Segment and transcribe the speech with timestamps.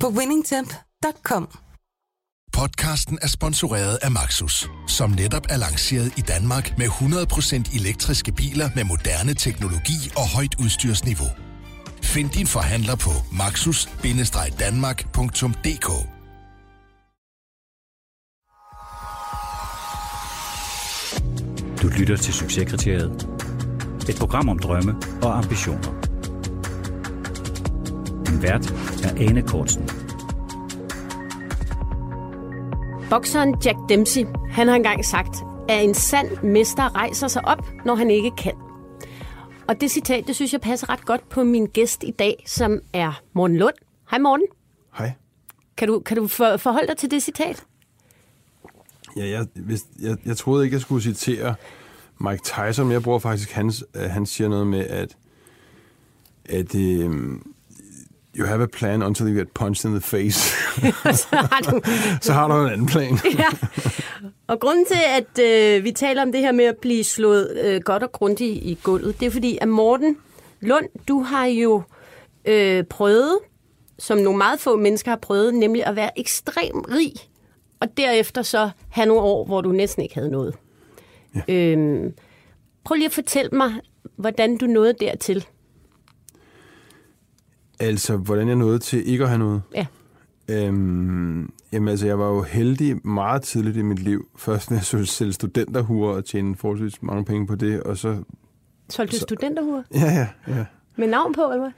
[0.00, 1.48] på winningtemp.com.
[2.52, 8.70] Podcasten er sponsoreret af Maxus, som netop er lanceret i Danmark med 100% elektriske biler
[8.74, 11.28] med moderne teknologi og højt udstyrsniveau.
[12.02, 15.88] Find din forhandler på maxus-danmark.dk
[21.82, 23.28] Du lytter til Succeskriteriet.
[24.08, 26.05] Et program om drømme og ambitioner.
[28.26, 28.70] Din vært
[29.04, 29.82] er Ane Kortsen.
[33.10, 35.36] Bokseren Jack Dempsey, han har engang sagt,
[35.68, 38.52] at en sand mester rejser sig op, når han ikke kan.
[39.68, 42.80] Og det citat, det synes jeg passer ret godt på min gæst i dag, som
[42.92, 43.74] er Morten Lund.
[44.10, 44.46] Hej Morten.
[44.98, 45.12] Hej.
[45.76, 47.64] Kan du, kan du for, forholde dig til det citat?
[49.16, 51.54] Ja, jeg, hvis, jeg, jeg troede ikke, jeg skulle citere
[52.20, 55.16] Mike Tyson, men jeg bruger faktisk hans, uh, han siger noget med, at,
[56.44, 57.55] at um,
[58.38, 60.40] you have a plan until you get punched in the face.
[61.22, 61.80] så, har du...
[62.20, 63.18] så har du en anden plan.
[63.38, 63.48] ja.
[64.46, 67.80] Og grunden til, at øh, vi taler om det her med at blive slået øh,
[67.80, 70.16] godt og grundigt i gulvet, det er fordi, at Morten
[70.60, 71.82] Lund, du har jo
[72.44, 73.38] øh, prøvet,
[73.98, 77.12] som nogle meget få mennesker har prøvet, nemlig at være ekstremt rig,
[77.80, 80.54] og derefter så have nogle år, hvor du næsten ikke havde noget.
[81.48, 81.54] Ja.
[81.54, 82.12] Øhm,
[82.84, 83.72] prøv lige at fortælle mig,
[84.16, 85.46] hvordan du nåede dertil.
[87.80, 89.62] Altså, hvordan jeg nåede til ikke at have noget?
[89.74, 89.86] Ja.
[90.48, 94.28] Øhm, jamen altså, jeg var jo heldig meget tidligt i mit liv.
[94.36, 98.16] Først med at sælge studenterhuer og tjene forholdsvis mange penge på det, og så...
[98.88, 99.82] Solgte du studenterhuer?
[99.94, 100.64] Ja, ja, ja.
[100.96, 101.70] Med navn på, eller hvad?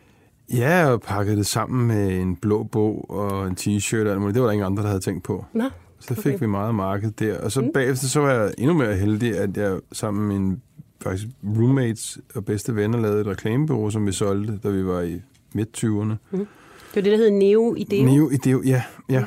[0.58, 4.34] Ja, og pakkede det sammen med en blå bog og en t-shirt og alt muligt.
[4.34, 5.44] Det var der ingen andre, der havde tænkt på.
[5.52, 5.64] Nå,
[6.00, 6.40] så fik okay.
[6.40, 7.40] vi meget marked der.
[7.40, 7.70] Og så mm.
[7.74, 10.60] bagefter så var jeg endnu mere heldig, at jeg sammen med mine
[11.02, 15.20] faktisk roommates og bedste venner lavede et reklamebureau, som vi solgte, da vi var i
[15.54, 16.14] midt-20'erne.
[16.30, 16.46] Mm.
[16.94, 18.04] Det var det, der hed Neo Ideo?
[18.04, 18.82] Neo Ideo, ja.
[19.10, 19.24] ja.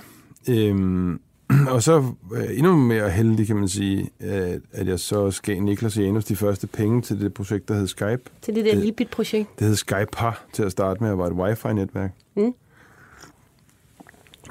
[0.48, 0.54] Mm.
[0.54, 1.20] Øhm,
[1.74, 5.98] og så øh, endnu mere heldig, kan man sige, at, at jeg så gav Niklas
[5.98, 8.22] Janus de første penge til det projekt, der hed Skype.
[8.42, 9.59] Til det der Libit-projekt?
[9.59, 12.12] Det hed Skype Par til at starte med, og var et wifi-netværk.
[12.36, 12.53] Mm.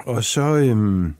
[0.05, 0.41] Og så...
[0.41, 1.13] Øhm,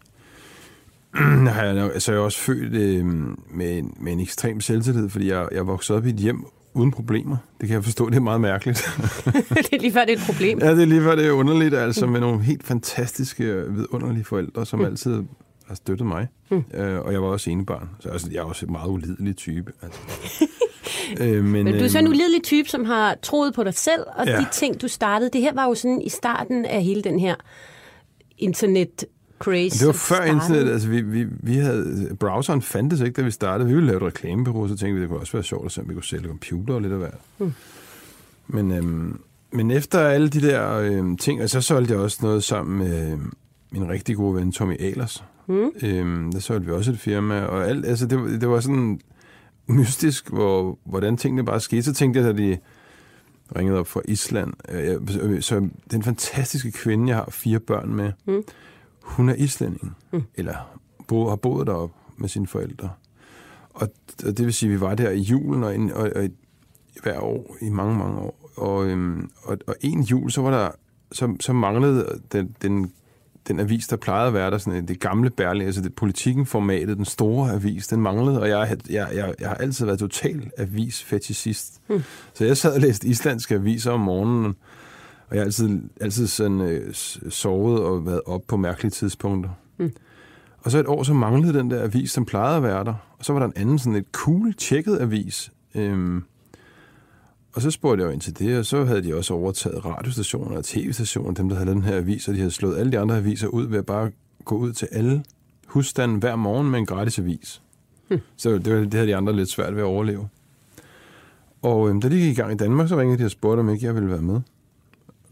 [1.48, 3.06] har jeg, altså jeg også født øh,
[3.50, 6.92] med, en, med en ekstrem selvtillid, fordi jeg, jeg voksede op i et hjem uden
[6.92, 7.38] problemer.
[7.62, 8.78] Det kan jeg forstå, det er meget mærkeligt.
[9.26, 10.60] det er lige før, det er et problem.
[10.60, 14.66] Ja, det er lige før, det er underligt, altså med nogle helt fantastiske, vidunderlige forældre,
[14.66, 14.86] som mm.
[14.86, 15.24] altid
[15.68, 16.28] har støttet mig.
[16.52, 16.64] Mm.
[16.74, 19.72] Øh, og jeg var også enebarn, så altså, jeg er også et meget ulidelig type.
[19.82, 20.00] Altså.
[21.22, 24.04] øh, men, men du er sådan en ulidelig type, som har troet på dig selv,
[24.16, 24.38] og ja.
[24.38, 25.30] de ting, du startede.
[25.34, 27.36] Det her var jo sådan i starten af hele den her
[28.38, 29.06] internet
[29.44, 29.80] craze.
[29.80, 30.72] Det var før internet.
[30.72, 33.70] Altså, vi, vi, vi havde, browseren fandtes ikke, da vi startede.
[33.70, 35.82] Vi ville lave et reklamebureau, så tænkte vi, det kunne også være sjovt at se,
[35.82, 37.20] om vi kunne sælge computer og lidt af hvert.
[37.38, 37.54] Mm.
[38.48, 39.20] Men, øhm,
[39.52, 43.12] men efter alle de der øhm, ting, og så solgte jeg også noget sammen med
[43.12, 43.34] øhm,
[43.72, 45.24] min rigtig gode ven Tommy Ahlers.
[45.48, 45.72] Mm.
[45.84, 49.00] Øhm, der solgte vi også et firma, og alt, altså, det, det var sådan
[49.68, 51.84] mystisk, hvor, hvordan tingene bare skete.
[51.84, 52.58] Så tænkte jeg, at de
[53.56, 54.54] ringede op fra Island.
[54.70, 58.44] Øh, så den fantastiske kvinde, jeg har fire børn med, mm
[59.02, 60.24] hun er islænding, mm.
[60.36, 62.90] eller bo, har boet deroppe med sine forældre.
[63.70, 63.90] Og,
[64.26, 66.30] og det vil sige, at vi var der i julen og, og, og
[67.04, 68.52] hver år i mange, mange år.
[68.56, 70.70] Og, øhm, og, og en jul, så var der
[71.12, 72.92] så, så manglede den, den,
[73.48, 77.06] den avis, der plejede at være der, sådan det gamle Berling, altså det politikken-formatet, den
[77.06, 81.82] store avis, den manglede, og jeg, jeg, jeg, jeg har altid været total avis-fetishist.
[81.90, 82.02] Mm.
[82.34, 84.56] Så jeg sad og læste islandske aviser om morgenen,
[85.32, 86.94] og jeg har altid, altid sådan, øh,
[87.30, 89.50] sovet og været op på mærkelige tidspunkter.
[89.78, 89.92] Mm.
[90.60, 92.94] Og så et år, så manglede den der avis, som plejede at være der.
[93.20, 95.52] Og så var der en anden sådan et cool, tjekket avis.
[95.76, 96.24] Øhm,
[97.54, 100.58] og så spurgte jeg jo ind til det, og så havde de også overtaget radiostationer
[100.58, 103.18] og tv-stationer, dem der havde den her avis, og de havde slået alle de andre
[103.18, 104.12] aviser ud ved at bare
[104.46, 105.24] gå ud til alle
[105.66, 107.62] husstanden hver morgen med en gratis avis.
[108.08, 108.20] Hmm.
[108.38, 110.30] Så det, var, det havde de andre lidt svært ved at overleve.
[111.62, 113.70] Og øhm, da de gik i gang i Danmark, så ringede de og spurgte, om
[113.70, 114.42] ikke jeg ville være med.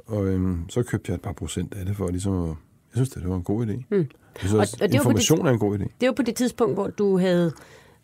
[0.09, 2.55] Og øhm, så købte jeg et par procent af det, for ligesom at, jeg
[2.93, 3.73] synes, det, var en god idé.
[3.89, 3.97] Mm.
[3.97, 5.87] Jeg synes og, og det information det, er en god idé.
[6.01, 7.53] Det var på det tidspunkt, hvor du havde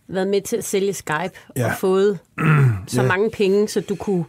[0.07, 1.65] været med til at sælge Skype ja.
[1.65, 2.19] og fået
[2.87, 3.07] så ja.
[3.07, 4.25] mange penge, så du kunne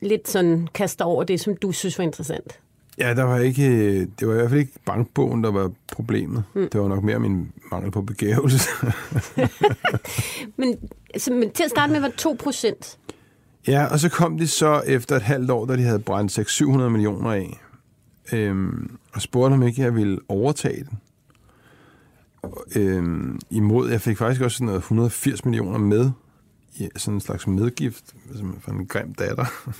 [0.00, 2.58] lidt sådan kaste over det, som du synes var interessant.
[2.98, 6.44] Ja, der var ikke, det var i hvert fald ikke bankbogen, der var problemet.
[6.54, 6.68] Mm.
[6.72, 8.70] Det var nok mere min mangel på begævelse.
[10.56, 10.78] Men,
[11.14, 12.98] altså, men til at starte med var det 2 procent
[13.66, 16.88] ja, og så kom de så efter et halvt år, da de havde brændt 600-700
[16.88, 17.60] millioner af,
[18.32, 20.98] øhm, og spurgte, om ikke jeg ville overtage den.
[22.76, 26.10] Øhm, imod, jeg fik faktisk også sådan noget 180 millioner med,
[26.80, 29.46] ja, sådan en slags medgift, altså for en grim datter.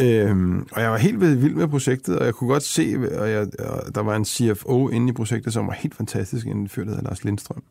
[0.00, 3.48] Øhm, og jeg var helt vild med projektet, og jeg kunne godt se, og, jeg,
[3.60, 6.90] og der var en CFO inde i projektet, som var helt fantastisk, en fyr, der
[6.90, 7.62] hedder Lars Lindstrøm.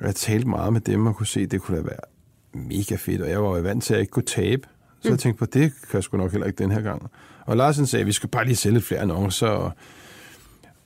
[0.00, 2.00] Og jeg talte meget med dem og kunne se, at det kunne da være
[2.56, 4.68] mega fedt, og jeg var jo vant til, at ikke kunne tabe.
[5.02, 7.10] Så jeg tænkte på, det kan jeg sgu nok heller ikke den her gang.
[7.46, 9.72] Og Larsen sagde, at vi skal bare lige sælge lidt flere annoncer, og,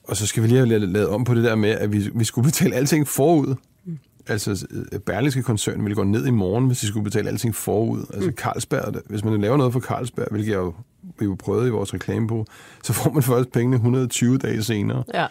[0.03, 2.09] og så skal vi lige have lavet, lavet om på det der med, at vi,
[2.15, 3.55] vi skulle betale alting forud.
[4.27, 8.05] Altså, øh, Berlingske koncern ville gå ned i morgen, hvis de skulle betale alting forud.
[8.13, 10.73] Altså, Carlsberg, hvis man laver noget for Carlsberg, hvilket jeg jo,
[11.19, 12.45] vi jo prøvede i vores reklame på,
[12.83, 15.03] så får man først pengene 120 dage senere.
[15.13, 15.27] Ja.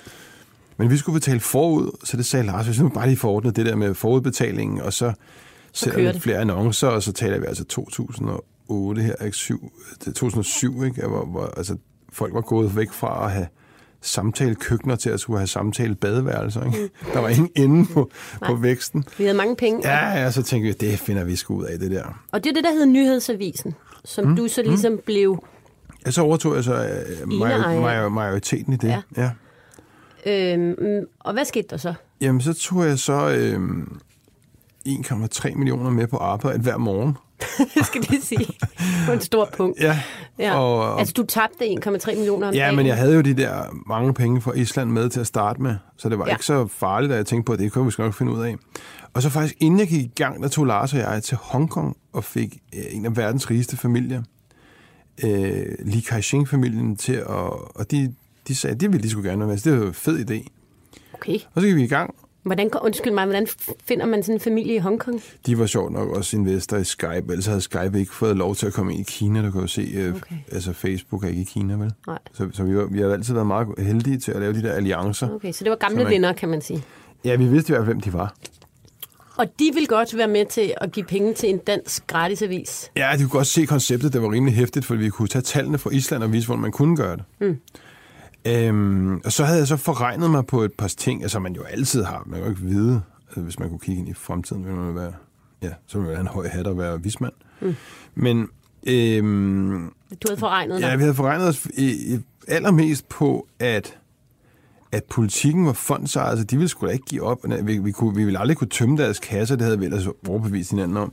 [0.76, 3.66] Men vi skulle betale forud, så det sagde Lars, hvis nu bare lige forordnet det
[3.66, 5.12] der med forudbetalingen, og så
[5.96, 6.22] vi det.
[6.22, 9.36] flere annoncer, og så taler vi altså 2008 her, ikke?
[9.36, 11.06] 7, det er 2007, ikke?
[11.06, 11.76] Hvor, hvor, altså,
[12.12, 13.46] folk var gået væk fra at have
[14.00, 16.64] samtale køkkener til at skulle have samtale badeværelser.
[16.64, 16.78] Ikke?
[16.78, 17.12] Mm.
[17.12, 18.10] Der var ingen ende på,
[18.46, 19.04] på væksten.
[19.18, 19.88] Vi havde mange penge.
[19.88, 22.22] Ja, ja, så tænkte vi, det finder vi sgu ud af, det der.
[22.32, 23.74] Og det er det, der hedder Nyhedsavisen,
[24.04, 24.36] som mm.
[24.36, 25.00] du så ligesom mm.
[25.06, 25.44] blev...
[26.06, 29.02] Ja, så overtog jeg så øh, major, major, majoriteten i det.
[29.16, 29.22] Ja.
[29.22, 29.30] ja.
[30.26, 31.94] Øhm, og hvad skete der så?
[32.20, 33.60] Jamen, så tog jeg så øh,
[34.88, 37.16] 1,3 millioner med på arbejde hver morgen.
[37.84, 38.46] skal det sige?
[39.06, 39.80] På en stor punkt.
[39.80, 40.00] Ja,
[40.38, 40.58] Ja.
[40.58, 42.76] og, og, Altså, du tabte 1,3 millioner om ja dagen.
[42.76, 45.74] men jeg havde jo de der mange penge fra Island med til at starte med,
[45.96, 46.32] så det var Ja.
[46.32, 48.56] ikke så farligt, at jeg tænkte på, at det kunne vi nok finde ud af.
[49.14, 51.96] Og så faktisk, inden jeg gik i gang, der tog Lars og jeg til Hongkong
[52.12, 54.22] og fik øh, en af verdens rigeste familier,
[55.24, 57.26] øh, Li Ka-shing-familien, til at...
[57.74, 58.14] Og de,
[58.48, 59.94] de sagde, at det ville de skulle gerne være med, så det var jo en
[59.94, 60.46] fed idé.
[61.14, 61.34] Okay.
[61.54, 63.46] Og så gik vi i gang, Hvordan, undskyld mig, hvordan
[63.84, 65.22] finder man sådan en familie i Hongkong?
[65.46, 68.66] De var sjovt nok også investor i Skype, ellers havde Skype ikke fået lov til
[68.66, 69.42] at komme ind i Kina.
[69.46, 70.34] Du kan jo se, øh, Okay.
[70.52, 71.92] altså Facebook er ikke i Kina, vel?
[72.06, 72.18] Nej.
[72.32, 74.72] Så, så vi, var, vi har altid været meget heldige til at lave de der
[74.72, 75.34] alliancer.
[75.34, 76.82] Okay, så det var gamle man- venner, kan man sige.
[77.24, 78.34] Ja, vi vidste i hvert fald, hvem de var.
[79.36, 82.90] Og de vil godt være med til at give penge til en dansk gratisavis.
[82.96, 85.78] Ja, de kunne godt se konceptet, det var rimelig hæftigt, fordi vi kunne tage tallene
[85.78, 87.24] fra Island og vise, hvordan man kunne gøre det.
[87.40, 87.56] Mm.
[88.44, 91.62] Øhm, og så havde jeg så forregnet mig på et par ting, altså man jo
[91.62, 94.64] altid har, man kan jo ikke vide, altså, hvis man kunne kigge ind i fremtiden,
[94.64, 95.12] ville man være,
[95.62, 97.32] ja, så ville man have en høj hat og være vismand.
[97.60, 97.74] Mm.
[98.14, 98.48] Men
[98.86, 100.98] øhm, Du havde forregnet Ja, dig.
[100.98, 103.98] vi havde forregnet os i, i allermest på, at,
[104.92, 107.38] at politikken var fondsejet, altså de ville sgu da ikke give op.
[107.62, 110.70] Vi, vi, kunne, vi ville aldrig kunne tømme deres kasser, det havde vi ellers overbevist
[110.70, 111.12] hinanden om.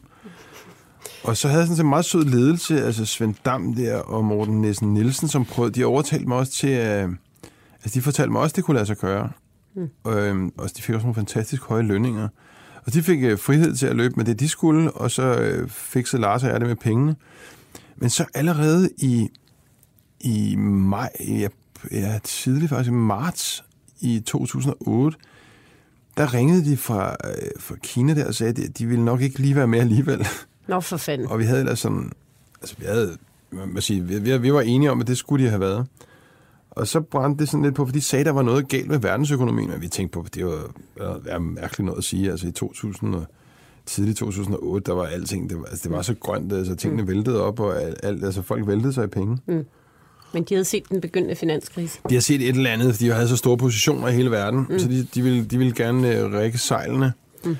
[1.24, 4.62] Og så havde jeg sådan en meget sød ledelse, altså Svend Dam der og Morten
[4.62, 7.10] Nielsen Nielsen, som prøvede, de overtalte mig også til, at,
[7.74, 9.30] altså de fortalte mig også, at det kunne lade sig gøre.
[9.76, 9.90] Mm.
[10.04, 12.28] Og, øhm, og de fik også nogle fantastisk høje lønninger.
[12.86, 15.70] Og de fik øh, frihed til at løbe med det, de skulle, og så øh,
[15.70, 17.16] fik så Lars og jeg det med pengene.
[17.96, 19.30] Men så allerede i,
[20.20, 21.48] i maj, ja,
[21.92, 23.64] ja, tidligt faktisk, i marts
[24.00, 25.18] i 2008,
[26.18, 29.40] der ringede de fra, øh, fra Kina der og sagde, at de ville nok ikke
[29.40, 30.28] lige være med alligevel.
[30.68, 31.28] Nå, for fanden.
[31.28, 32.12] Og vi havde ellers sådan,
[32.62, 33.18] altså vi havde,
[33.52, 35.88] man sige, vi, vi, vi var enige om, at det skulle de have været.
[36.72, 39.00] Og så brændte det sådan lidt på, for de sagde, der var noget galt med
[39.00, 42.32] verdensøkonomien, og vi tænkte på, at det var, var, var mærkeligt noget at sige.
[42.32, 43.26] Altså i 2000 og,
[43.88, 47.08] tidligt 2008, der var alting, det var, altså, det var så grønt, altså tingene mm.
[47.08, 49.38] væltede op, og alt, alt, altså folk væltede sig i penge.
[49.48, 49.66] Mm.
[50.34, 52.00] Men de havde set den begyndende finanskrise.
[52.10, 54.66] De har set et eller andet, fordi de havde så store positioner i hele verden,
[54.70, 54.80] mm.
[54.80, 57.14] så de, de, ville, de ville gerne øh, række sejlene.
[57.46, 57.58] Mm.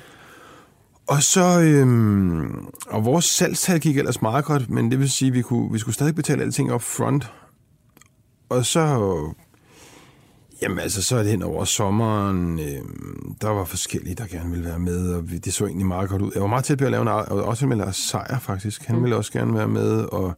[1.08, 5.34] Og så, øhm, og vores salgstal gik ellers meget godt, men det vil sige, at
[5.34, 7.32] vi, kunne, vi skulle stadig betale alting up front.
[8.48, 9.00] Og så,
[10.62, 14.64] jamen altså, så er det hen over sommeren, øhm, der var forskellige, der gerne ville
[14.64, 16.30] være med, og vi, det så egentlig meget godt ud.
[16.34, 19.02] Jeg var meget tæt på at lave en, også med Lars Seier faktisk, han mm.
[19.02, 20.36] ville også gerne være med, og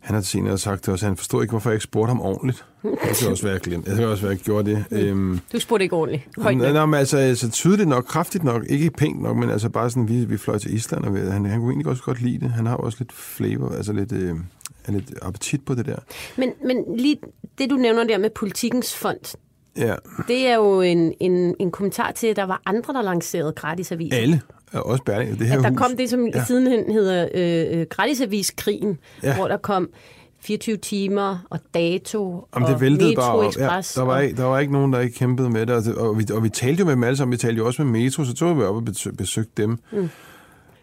[0.00, 2.20] han har senere sagt til os, at han forstod ikke, hvorfor jeg ikke spurgte ham
[2.20, 2.64] ordentligt.
[2.82, 3.86] Det kan også være, jeg glemt.
[3.86, 4.84] Det kan også være, at jeg gjorde det.
[4.90, 6.22] Øhm, Du spurgte ikke ordentligt.
[6.38, 6.74] Højt Nej, nok.
[6.74, 10.08] nej, men altså, altså tydeligt nok, kraftigt nok, ikke pænt nok, men altså bare sådan,
[10.08, 12.50] vi, vi fløj til Island, og vi, han, han kunne egentlig også godt lide det.
[12.50, 14.34] Han har også lidt flavor, altså lidt, øh,
[14.88, 15.96] lidt appetit på det der.
[16.36, 17.16] Men, men lige
[17.58, 19.36] det, du nævner der med politikens fond,
[19.76, 19.94] Ja,
[20.28, 24.16] det er jo en, en, en kommentar til, at der var andre, der lancerede gratisaviser.
[24.16, 24.40] alle,
[24.72, 25.78] og også Berling, det her At der hus.
[25.78, 26.44] kom det, som Ja.
[26.44, 29.36] sidenhen hedder øh, øh, gratisaviskrigen, Ja.
[29.36, 29.88] hvor der kom
[30.40, 33.56] 24 timer og dato og det væltede Metro bare op.
[33.58, 33.62] Ja,
[33.94, 35.74] der, var og, ikke, der var ikke nogen, der ikke kæmpede med det.
[35.76, 37.32] Og, det, og, vi, og vi talte jo med dem alle sammen.
[37.32, 39.78] Vi talte jo også med Metro, så tog vi op og besøg, besøgte dem.
[39.92, 40.08] Mm.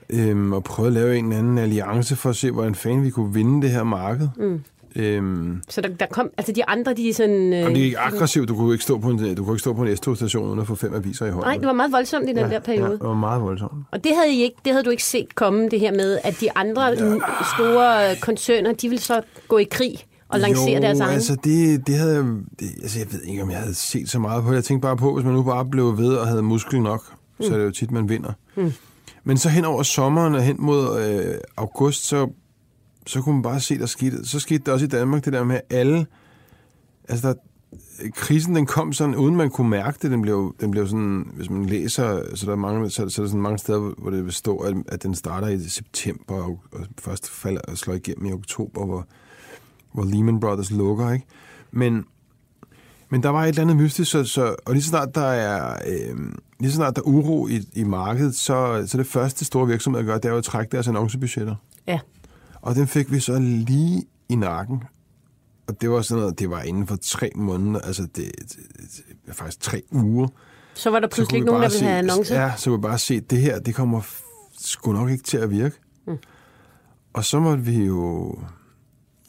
[0.09, 3.09] Øhm, og prøvede at lave en eller anden alliance for at se, hvordan fanden vi
[3.09, 4.27] kunne vinde det her marked.
[4.37, 4.61] Mm.
[4.95, 7.53] Øhm, Så der, der kom, altså de andre, de er sådan...
[7.53, 8.49] Øh, og det er ikke aggressivt.
[8.49, 10.67] Du kunne ikke stå på en, du kunne ikke stå på en S-togstation uden at
[10.67, 11.47] få fem aviser i hånden.
[11.47, 12.85] Nej, det var meget voldsomt i den ja, der periode.
[12.89, 13.85] Ja, det var meget voldsomt.
[13.91, 16.37] Og det havde, I ikke, det havde du ikke set komme, det her med, at
[16.41, 17.19] de andre ja.
[17.55, 21.13] store koncerner, de ville så gå i krig og lancere jo, deres egen.
[21.13, 22.23] altså det, det havde jeg,
[22.59, 24.55] det, altså jeg ved ikke, om jeg havde set så meget på det.
[24.55, 27.03] Jeg tænkte bare på, hvis man nu bare blev ved og havde muskel nok,
[27.39, 27.45] mm.
[27.45, 28.31] så er det jo tit, man vinder.
[28.55, 28.73] Mm.
[29.23, 32.27] Men så hen over sommeren og hen mod øh, august, så,
[33.07, 34.25] så kunne man bare se, der skete.
[34.25, 36.05] Så skete der også i Danmark det der med, at alle...
[37.09, 37.33] Altså, der,
[38.15, 40.11] krisen den kom sådan, uden man kunne mærke det.
[40.11, 43.25] Den blev, den blev sådan, hvis man læser, så der er, mange, så, så er
[43.25, 46.59] der sådan mange steder, hvor det vil stå, at, at den starter i september, og,
[46.71, 49.07] og først falder og slår igennem i oktober, hvor,
[49.93, 51.25] hvor Lehman Brothers lukker, ikke?
[51.71, 52.05] Men,
[53.09, 55.79] men der var et eller andet mystisk, så, så, og lige så snart der er,
[55.87, 56.17] øh,
[56.59, 60.03] lige så snart der er uro i, i markedet, så, så det første store virksomhed
[60.03, 61.55] gør, det er jo at trække deres annoncebudgetter.
[61.87, 61.99] Ja.
[62.61, 64.83] Og den fik vi så lige i nakken.
[65.67, 68.57] Og det var sådan noget, det var inden for tre måneder, altså det, det,
[69.25, 70.27] det faktisk tre uger.
[70.73, 72.41] Så var der pludselig ikke nogen, der ville have se- annoncer.
[72.41, 74.01] Ja, så kunne vi bare se, det her, det kommer
[74.59, 75.75] sgu nok ikke til at virke.
[76.07, 76.17] Mm.
[77.13, 78.35] Og så måtte vi jo,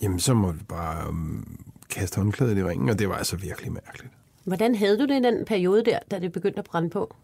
[0.02, 1.56] jamen så måtte vi bare um,
[1.90, 4.12] kaste håndklædet i ringen, og det var altså virkelig mærkeligt.
[4.44, 7.14] Hvordan havde du det i den periode der, da det begyndte at brænde på?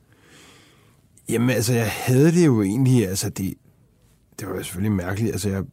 [1.29, 3.55] Jamen altså, jeg havde det jo egentlig, altså det,
[4.41, 5.33] det var selvfølgelig mærkeligt.
[5.33, 5.65] Altså jeg,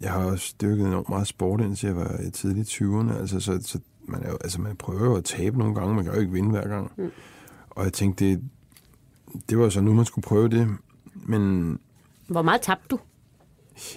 [0.00, 3.18] jeg har også dykket enormt meget sport, indtil jeg var i tidligt 20'erne.
[3.18, 6.04] Altså, så, så man, er jo, altså, man prøver jo at tabe nogle gange, man
[6.04, 6.92] kan jo ikke vinde hver gang.
[6.96, 7.10] Mm.
[7.70, 8.42] Og jeg tænkte, det,
[9.50, 10.68] det var så nu, man skulle prøve det.
[11.14, 11.78] Men
[12.28, 12.98] Hvor meget tabte du?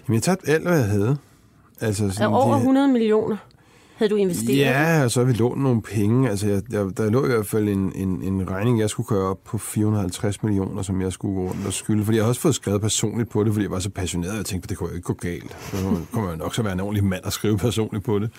[0.08, 1.18] jamen, jeg tabte alt, hvad jeg havde.
[1.82, 3.38] Altså, sådan, over de- 100 millioner
[4.00, 4.58] havde du investeret?
[4.58, 6.29] Ja, og så har vi lånt nogle penge.
[6.29, 9.24] Altså, jeg, jeg, der lå i hvert fald en, en, en regning, jeg skulle køre
[9.24, 12.06] op på 450 millioner, som jeg skulle gå rundt og skylde.
[12.06, 14.38] Fordi jeg har også fået skrevet personligt på det, fordi jeg var så passioneret, og
[14.38, 15.58] jeg tænkte, det kunne jo ikke gå galt.
[15.62, 15.77] Så
[16.12, 18.29] kommer jeg nok så være en ordentlig mand og skrive personligt på det.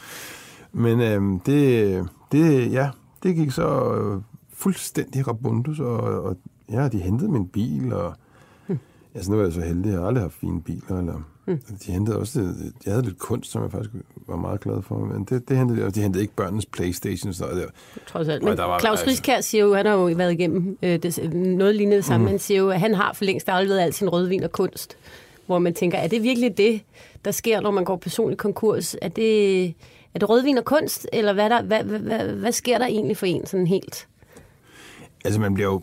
[0.72, 2.90] Men øhm, det, det, ja,
[3.22, 4.22] det gik så øh,
[4.54, 6.36] fuldstændig rabundus, og, og
[6.70, 8.14] ja, de hentede min bil, og
[9.14, 11.22] Altså, nu er jeg så heldig, jeg har aldrig haft fine biler, eller...
[11.50, 11.76] Mm.
[11.86, 12.40] De hentede også...
[12.40, 13.90] Det, jeg havde lidt kunst, som jeg faktisk
[14.26, 17.32] var meget glad for, men det, det hentede de, og de hentede ikke børnenes Playstation,
[17.32, 17.66] så der.
[18.06, 18.42] Trods alt.
[18.42, 21.34] Men der var- Claus altså- Riskær siger jo, han har jo været igennem øh, det,
[21.34, 22.24] noget lignende det samme.
[22.24, 22.30] Mm.
[22.30, 24.96] Han siger jo, at han har for længst afleveret al sin rødvin og kunst.
[25.46, 26.80] Hvor man tænker, er det virkelig det,
[27.24, 28.96] der sker, når man går personlig konkurs?
[29.02, 29.64] Er det,
[30.14, 33.16] er det rødvin og kunst, eller hvad, der, hvad, hvad, hvad, hvad sker der egentlig
[33.16, 34.06] for en sådan helt?
[35.24, 35.82] Altså, man bliver jo...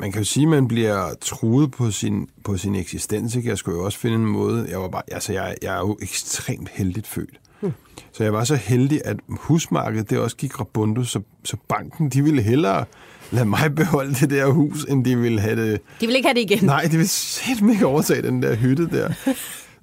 [0.00, 3.48] Man kan jo sige, at man bliver truet på sin, på sin eksistens, ikke?
[3.48, 4.66] Jeg skulle jo også finde en måde...
[4.70, 7.40] Jeg, var bare, altså, jeg, jeg er jo ekstremt heldigt født.
[7.60, 7.72] Hmm.
[8.12, 12.24] Så jeg var så heldig, at husmarkedet det også gik rabundus, så, så banken, de
[12.24, 12.84] ville hellere
[13.30, 15.80] lade mig beholde det der hus, end de ville have det...
[16.00, 16.64] De vil ikke have det igen.
[16.64, 19.12] Nej, de vil sætte ikke overtage den der hytte der.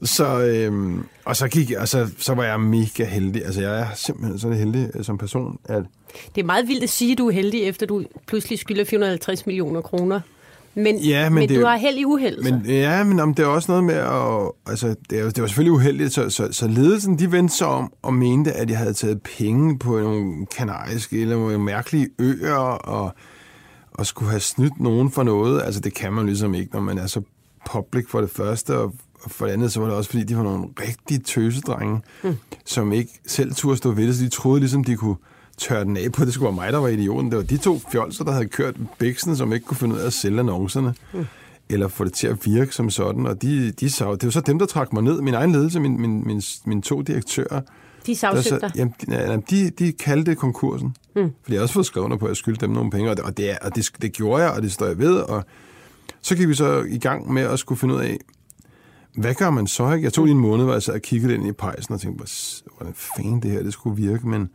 [0.03, 3.45] Så, øhm, og så, gik jeg, og så, så var jeg mega heldig.
[3.45, 5.83] Altså, jeg er simpelthen så heldig øh, som person, at
[6.35, 9.45] Det er meget vildt at sige, at du er heldig, efter du pludselig skylder 450
[9.45, 10.19] millioner kroner.
[10.77, 12.43] Men, Ja, men men det- du har held i uheld.
[12.51, 14.51] Men ja, men om det er også noget med at...
[14.71, 17.93] Altså, det, er, det var selvfølgelig uheldigt, så, så, så ledelsen, de vendte sig om
[18.01, 23.13] og mente, at jeg havde taget penge på nogle kanariske eller nogle mærkelige øer, og,
[23.91, 25.61] og skulle have snydt nogen for noget.
[25.63, 27.21] Altså, det kan man ligesom ikke, når man er så
[27.71, 28.93] public for det første, og
[29.27, 32.35] for det andet, så var det også, fordi de var nogle rigtige tøsedrenge, mm.
[32.65, 35.15] som ikke selv turde stå ved det, så de troede ligesom, de kunne
[35.57, 37.29] tørre den af på, det skulle være mig, der var idioten.
[37.31, 40.05] Det var de to fjolser, der havde kørt bæksen, som ikke kunne finde ud af
[40.05, 40.93] at sælge annoncerne.
[41.13, 41.25] Mm
[41.69, 43.25] eller få det til at virke som sådan.
[43.25, 45.21] Og de, de sav, det var så dem, der trak mig ned.
[45.21, 47.61] Min egen ledelse, min, min, min, mine to direktører,
[48.05, 48.91] De sagsøgte dig.
[49.07, 50.95] jamen, de, de, kaldte det konkursen.
[51.15, 51.31] Mm.
[51.43, 53.37] Fordi jeg også fået skrevet på, at jeg skyldte dem nogle penge, og det, og
[53.37, 55.15] det, og det, det gjorde jeg, og det står jeg ved.
[55.15, 55.45] Og
[56.21, 58.17] så gik vi så i gang med at skulle finde ud af,
[59.17, 59.93] hvad gør man så?
[59.93, 60.03] Ikke?
[60.03, 62.25] Jeg tog lige en måned, hvor jeg sad og kiggede ind i pejsen og tænkte,
[62.77, 64.49] hvordan fanden det her det skulle virke, men...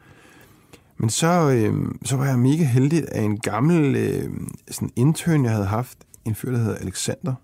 [0.96, 1.74] Men så, øh,
[2.04, 4.30] så var jeg mega heldig af en gammel øh,
[4.70, 7.34] sådan intern, jeg havde haft, en fyr, der hedder Alexander.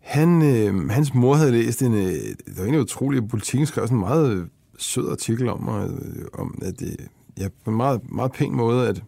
[0.00, 3.96] Han, øh, hans mor havde læst en, øh, det var egentlig utroligt, politikken skrev sådan
[3.96, 4.46] en meget øh,
[4.78, 6.96] sød artikel om mig, øh, om at det,
[7.38, 9.02] ja, på en meget, meget pæn måde, at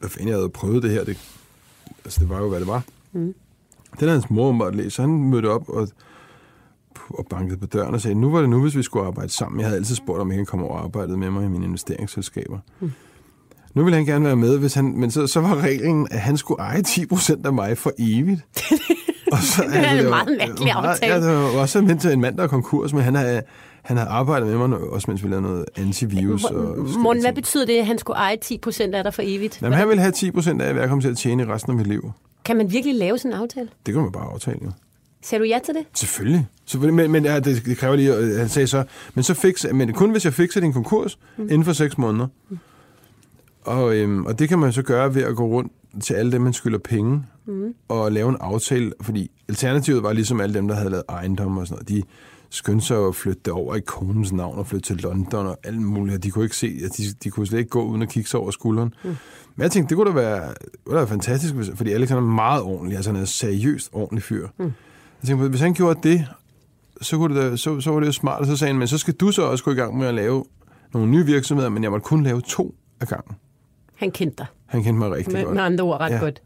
[0.00, 1.18] hvad fanden jeg havde prøvet det her, det,
[2.04, 2.82] altså det var jo, hvad det var.
[3.12, 3.34] Mm.
[4.00, 5.88] Den havde hans mor læst, så han mødte op og,
[7.10, 9.60] og bankede på døren og sagde, nu var det nu, hvis vi skulle arbejde sammen.
[9.60, 11.64] Jeg havde altid spurgt, om jeg kan komme over og arbejde med mig i mine
[11.64, 12.58] investeringsselskaber.
[12.80, 12.92] Mm.
[13.74, 16.36] Nu ville han gerne være med, hvis han, men så, så var reglen, at han
[16.36, 18.40] skulle eje 10% af mig for evigt.
[19.32, 21.14] og så, Det er en var- meget mærkelig aftale.
[21.14, 23.42] Ja, det var også til en mand, der er konkurs, men han har,
[23.82, 26.44] han har arbejdet med mig, også mens vi lavede noget antivirus.
[26.98, 29.58] Morten, hvad betyder det, at han skulle eje 10 procent af dig for evigt?
[29.62, 31.86] Jamen, han ville have 10% af, hvad jeg kommer til at tjene resten af mit
[31.86, 32.10] liv.
[32.44, 33.68] Kan man virkelig lave sådan en aftale?
[33.86, 34.70] Det kan man bare aftale, jo.
[35.22, 35.84] Sagde du ja til det?
[35.94, 36.46] Selvfølgelig.
[36.66, 36.94] Selvfølgelig.
[36.94, 38.84] Men, men ja, det, det kræver lige, at han sagde så,
[39.14, 41.42] men, så fix, men kun hvis jeg fikser din konkurs mm.
[41.42, 42.26] inden for seks måneder.
[42.48, 42.58] Mm.
[43.64, 46.40] Og, øhm, og det kan man så gøre ved at gå rundt til alle dem,
[46.40, 47.74] man skylder penge, mm.
[47.88, 51.66] og lave en aftale, fordi alternativet var ligesom alle dem, der havde lavet ejendom og
[51.66, 52.02] sådan noget, de
[52.52, 56.22] skyndte sig at flytte over i konens navn og flytte til London og alt muligt.
[56.22, 58.40] De kunne ikke se, at de, de kunne slet ikke gå uden at kigge sig
[58.40, 58.94] over skulderen.
[59.04, 59.16] Mm.
[59.56, 62.10] Men jeg tænkte, det kunne da være, det kunne da være fantastisk, hvis, fordi Alex
[62.10, 64.48] er meget ordentlig, altså han er en seriøst ordentlig fyr.
[64.58, 64.64] Mm.
[65.22, 66.26] Jeg tænkte, hvis han gjorde det,
[67.00, 68.88] så, kunne det da, så, så var det jo smart, og så sagde han, men
[68.88, 70.44] så skal du så også gå i gang med at lave
[70.94, 73.36] nogle nye virksomheder, men jeg må kun lave to af gangen.
[73.94, 74.46] Han kendte dig.
[74.66, 75.54] Han kendte mig rigtig med, godt.
[75.54, 76.18] Med andre ord ret ja.
[76.18, 76.42] godt.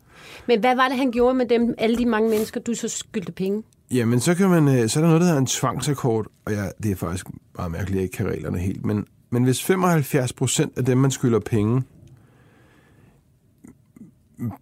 [0.46, 3.32] Men hvad var det, han gjorde med dem, alle de mange mennesker, du så skyldte
[3.32, 3.62] penge?
[3.90, 6.68] Jamen, så, kan man, øh, så er der noget, der hedder en tvangsakkord, og ja,
[6.82, 7.26] det er faktisk
[7.56, 10.98] meget mærkeligt, at jeg ikke kan reglerne helt, men, men hvis 75 procent af dem,
[10.98, 11.82] man skylder penge,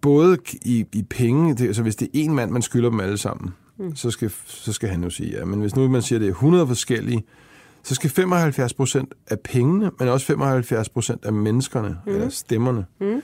[0.01, 3.17] både i, i penge, det, altså hvis det er en mand, man skylder dem alle
[3.17, 3.95] sammen, mm.
[3.95, 5.45] så, skal, så skal han jo sige ja.
[5.45, 7.23] Men hvis nu man siger, at det er 100 forskellige,
[7.83, 12.13] så skal 75 procent af pengene, men også 75 procent af menneskerne, mm.
[12.13, 13.21] eller stemmerne, mm.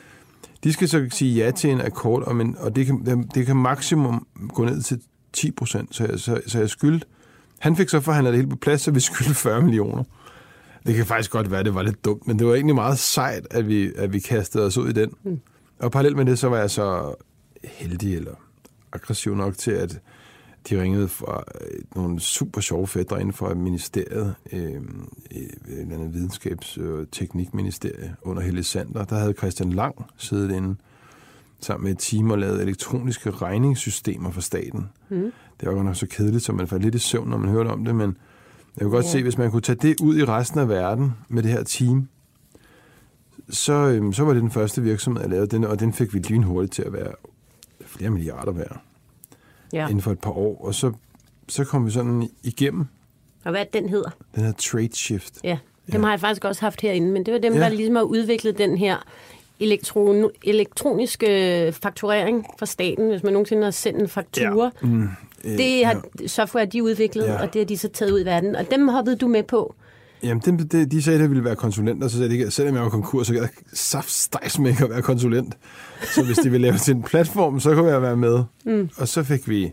[0.63, 3.55] de skal så sige ja til en akkord, og, men, og det, kan, det kan
[3.55, 5.01] maksimum gå ned til
[5.33, 7.05] 10 procent, så, så, så jeg skyldte.
[7.59, 10.03] Han fik så forhandlet det helt på plads, så vi skyldte 40 millioner.
[10.85, 13.47] Det kan faktisk godt være, det var lidt dumt, men det var egentlig meget sejt,
[13.51, 15.13] at vi, at vi kastede os ud i den.
[15.23, 15.39] Mm.
[15.79, 17.15] Og parallelt med det, så var jeg så
[17.63, 18.33] heldig eller
[18.93, 19.99] aggressiv nok til, at
[20.69, 24.81] de ringede fra øh, nogle super sjove fætter inden for ministeriet, øh,
[25.31, 29.05] et andet videnskabs- og teknikministerie under Helle Sander.
[29.05, 30.75] Der havde Christian Lang siddet inde
[31.61, 34.89] sammen med et team og lavet elektroniske regningssystemer for staten.
[35.09, 35.31] Mm.
[35.59, 37.67] Det var godt nok så kedeligt, så man faldt lidt i søvn, når man hørte
[37.67, 38.17] om det, men
[38.77, 39.09] jeg kunne godt ja.
[39.09, 42.07] se, hvis man kunne tage det ud i resten af verden med det her team,
[43.49, 46.19] så, øhm, så var det den første virksomhed, jeg lavede, den, og den fik vi
[46.19, 47.11] lynhurtigt til at være
[47.85, 48.81] flere milliarder værd
[49.73, 49.87] ja.
[49.87, 50.65] inden for et par år.
[50.65, 50.91] Og så,
[51.47, 52.85] så kom vi sådan igennem.
[53.43, 54.09] Og hvad den hedder?
[54.35, 55.39] Den hedder Trade Shift.
[55.43, 55.57] Ja,
[55.91, 56.05] dem ja.
[56.05, 57.59] har jeg faktisk også haft herinde, men det var dem, ja.
[57.59, 58.97] der ligesom har udviklet den her
[59.61, 64.71] elektron, elektroniske fakturering fra staten, hvis man nogensinde har sendt en faktura.
[64.81, 64.87] Ja.
[64.87, 65.07] Mm,
[65.43, 66.27] øh, det har ja.
[66.27, 67.41] software, de udviklet, ja.
[67.41, 68.55] og det har de så taget ud i verden.
[68.55, 69.75] Og dem hoppede du med på.
[70.23, 72.75] Jamen, de, de, de sagde, at jeg ville være konsulent, og så sagde de, selvom
[72.75, 75.57] jeg var konkurs, så kan jeg saftstejs med ikke at være konsulent.
[76.03, 78.43] Så hvis de ville lave til en platform, så kunne jeg være med.
[78.65, 78.89] Mm.
[78.97, 79.71] Og så fik vi,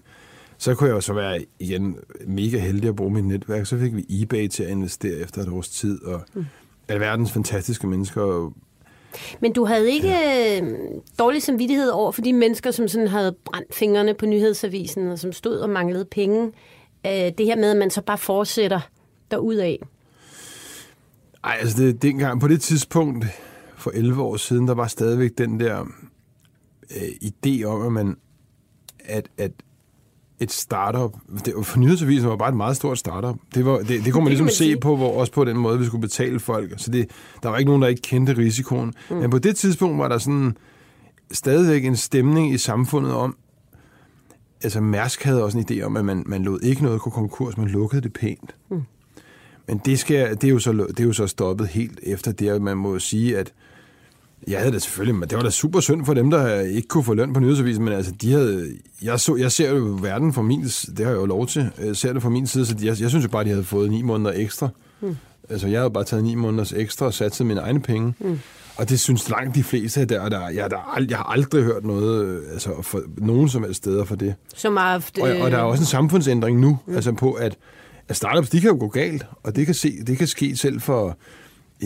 [0.59, 3.67] så kunne jeg jo så være igen mega heldig at bruge mit netværk.
[3.67, 6.47] Så fik vi eBay til at investere efter et års tid, og mm.
[6.89, 8.53] alverdens fantastiske mennesker.
[9.41, 10.61] Men du havde ikke ja.
[10.61, 10.79] Øh,
[11.19, 15.33] dårlig samvittighed over for de mennesker, som sådan havde brændt fingrene på nyhedsavisen, og som
[15.33, 16.53] stod og manglede penge.
[17.07, 18.81] Øh, det her med, at man så bare fortsætter
[19.31, 19.77] derudad.
[21.45, 23.27] Ej, altså det, dengang, på det tidspunkt,
[23.77, 25.81] for 11 år siden, der var stadigvæk den der
[26.97, 28.17] øh, idé om, at man,
[29.05, 29.53] at, at
[30.41, 33.37] et startup, det, for nyhedsavisen var bare et meget stort startup.
[33.55, 35.79] Det, var, det, det kunne man ligesom man se på, hvor, også på den måde,
[35.79, 36.73] vi skulle betale folk.
[36.77, 37.11] Så det,
[37.43, 38.95] der var ikke nogen, der ikke kendte risikoen.
[39.11, 39.17] Mm.
[39.17, 40.57] Men på det tidspunkt var der sådan
[41.33, 43.37] stadigvæk en stemning i samfundet om,
[44.63, 47.57] altså Mærsk havde også en idé om, at man, man lod ikke noget gå konkurs,
[47.57, 48.55] man lukkede det pænt.
[48.71, 48.83] Mm.
[49.69, 52.49] Men det, skal, det, er jo så, det er jo så stoppet helt efter det,
[52.49, 53.53] at man må sige, at
[54.47, 57.05] jeg havde det selvfølgelig, men det var da super synd for dem, der ikke kunne
[57.05, 58.69] få løn på nyhedsavisen, men altså, de havde,
[59.03, 61.97] jeg, så, jeg ser jo verden fra min, det har jeg jo lov til, jeg
[61.97, 63.91] ser det fra min side, så de, jeg, jeg synes jo bare, de havde fået
[63.91, 64.69] ni måneder ekstra.
[65.01, 65.17] Mm.
[65.51, 68.15] Altså, jeg havde bare taget ni måneders ekstra og sat mine egne penge.
[68.21, 68.39] Mm.
[68.77, 72.43] Og det synes langt de fleste der, der, jeg, der, jeg har aldrig hørt noget,
[72.53, 74.35] altså for nogen som helst steder for det.
[74.55, 76.95] Som haft, og, og der er også en samfundsændring nu, mm.
[76.95, 77.57] altså på, at
[78.09, 80.81] at startups, de kan jo gå galt, og det kan, se, det kan ske selv
[80.81, 81.17] for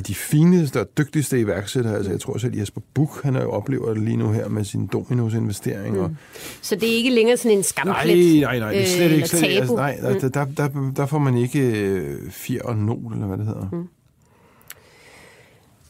[0.00, 1.96] de fineste og dygtigste iværksættere.
[1.96, 4.64] Altså, jeg tror selv, Jesper Buch, han er jo oplever det lige nu her med
[4.64, 6.08] sin Dominos investeringer.
[6.08, 6.16] Mm.
[6.62, 7.96] Så det er ikke længere sådan en skamplet?
[7.96, 9.28] Nej, nej, nej, det er slet øh, ikke.
[9.28, 10.20] Slet, altså, nej, mm.
[10.20, 13.68] der, der, der, der får man ikke øh, fjer og nol, eller hvad det hedder.
[13.72, 13.88] Mm.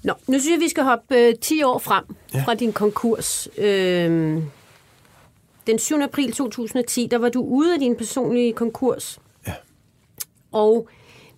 [0.04, 2.42] Nå, nu synes jeg, vi skal hoppe øh, 10 år frem ja.
[2.42, 3.48] fra din konkurs.
[3.58, 4.42] Øh,
[5.66, 6.00] den 7.
[6.02, 9.18] april 2010, der var du ude af din personlige konkurs.
[10.52, 10.88] Og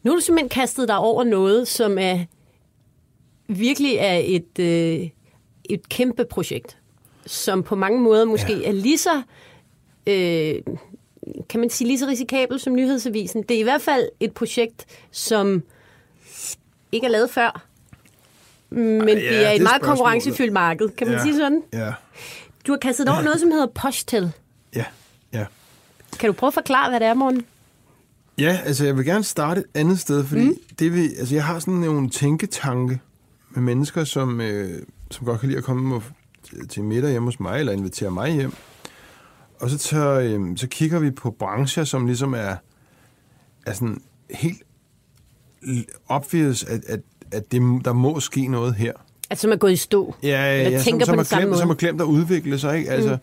[0.02, 2.18] nu er du simpelthen kastet dig over noget, som er
[3.48, 5.08] virkelig er et, øh,
[5.64, 6.78] et kæmpe projekt,
[7.26, 8.68] som på mange måder måske ja.
[8.68, 9.22] er lige så,
[10.06, 10.54] øh,
[11.48, 13.42] kan man sige, lige så risikabelt som nyhedsavisen.
[13.42, 15.62] Det er i hvert fald et projekt, som
[16.92, 17.66] ikke er lavet før,
[18.70, 21.62] men ja, det er et det meget konkurrencefyldt marked, kan man ja, sige sådan?
[21.72, 21.92] Ja.
[22.66, 24.32] Du har kastet over noget, som hedder Postel.
[24.76, 24.84] Ja,
[25.32, 25.46] ja.
[26.18, 27.46] Kan du prøve at forklare, hvad det er, morgen?
[28.38, 30.56] Ja, altså jeg vil gerne starte et andet sted, fordi mm.
[30.78, 33.00] det vil, altså, jeg har sådan nogle tænketanke
[33.54, 36.02] med mennesker, som, øh, som godt kan lide at komme og,
[36.68, 38.52] til middag hjemme hos mig, eller invitere mig hjem.
[39.60, 42.56] og så, tør, øhm, så kigger vi på brancher, som ligesom er,
[43.66, 44.62] er sådan helt
[46.08, 47.00] obvious, at, at,
[47.32, 48.92] at det, der må ske noget her.
[49.30, 50.14] Altså, som er gået i stå.
[50.22, 51.58] Ja, ja, ja tænker som, på som, den har samme glemt, måde.
[51.58, 52.78] som har glemt at udvikle sig.
[52.78, 52.90] Ikke?
[52.90, 53.18] Altså, mm.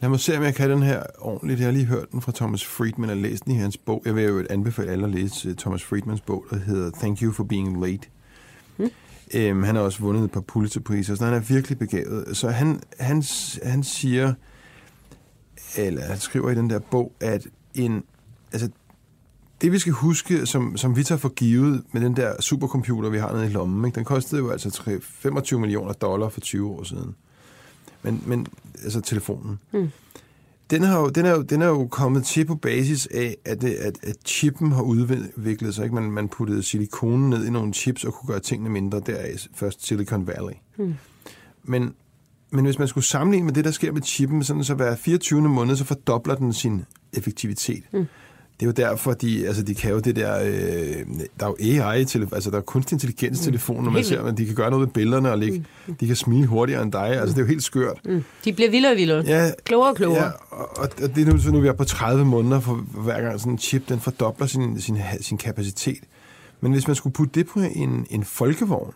[0.00, 1.60] Lad mig se, om jeg kan den her ordentligt.
[1.60, 4.02] Jeg har lige hørt den fra Thomas Friedman og læst den i hans bog.
[4.04, 7.32] Jeg vil jo anbefale alle at læse uh, Thomas Friedmans bog, der hedder Thank You
[7.32, 8.08] for Being Late.
[8.76, 8.90] Mm.
[9.34, 12.36] Øhm, han har også vundet et par Pulitzerpriser, så han er virkelig begavet.
[12.36, 13.22] Så han, han,
[13.62, 14.34] han siger,
[15.76, 18.04] eller han skriver i den der bog, at en,
[18.52, 18.68] altså,
[19.60, 23.18] det vi skal huske, som, som vi tager for givet med den der supercomputer, vi
[23.18, 23.96] har nede i lommen, ikke?
[23.96, 27.14] den kostede jo altså 3, 25 millioner dollar for 20 år siden.
[28.02, 28.46] Men, men
[28.82, 29.58] altså telefonen.
[29.72, 29.90] Mm.
[30.70, 33.60] Den, har jo, den, er jo, den er jo kommet til på basis af, at,
[33.60, 35.84] det, at, at chippen har udviklet sig.
[35.84, 35.94] Ikke?
[35.94, 39.00] Man, man puttede silikonen ned i nogle chips og kunne gøre tingene mindre.
[39.06, 40.54] Deraf først Silicon Valley.
[40.78, 40.94] Mm.
[41.62, 41.94] Men,
[42.50, 45.40] men hvis man skulle sammenligne med det, der sker med chippen, sådan så hver 24.
[45.40, 47.84] måned, så fordobler den sin effektivitet.
[47.92, 48.06] Mm.
[48.60, 50.40] Det er jo derfor, de, altså, de kan jo det der...
[50.42, 51.06] Øh,
[51.40, 54.38] der er jo AI, til, altså der er kunstig intelligens telefon, når man ser, at
[54.38, 55.94] de kan gøre noget med billederne, og lægge, mm.
[55.94, 57.06] de kan smile hurtigere end dig.
[57.06, 57.98] Altså, det er jo helt skørt.
[58.04, 58.24] Mm.
[58.44, 59.24] De bliver vildere og vildere.
[59.26, 60.24] Ja, klogere og klogere.
[60.24, 63.20] Ja, og, og det er nu, så nu vi er på 30 måneder, for hver
[63.20, 66.00] gang sådan en chip, den fordobler sin, sin, sin kapacitet.
[66.60, 68.92] Men hvis man skulle putte det på en, en folkevogn,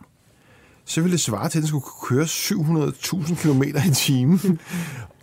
[0.84, 4.40] så ville det svare til, at den skulle køre 700.000 km i timen.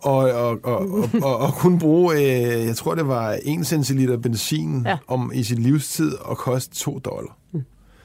[0.02, 4.18] og, og, og, og, og, og kunne bruge, øh, jeg tror det var 1 centiliter
[4.18, 4.98] benzin Ja.
[5.08, 7.38] om i sin livstid og koste 2 dollar.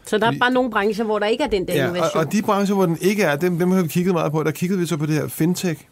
[0.06, 2.24] Så der er bare nogle brancher, hvor der ikke er den der Ja, og, innovation.
[2.26, 4.42] og de brancher, hvor den ikke er, dem, dem har vi kigget meget på.
[4.42, 5.84] Der kiggede vi så på det her fintech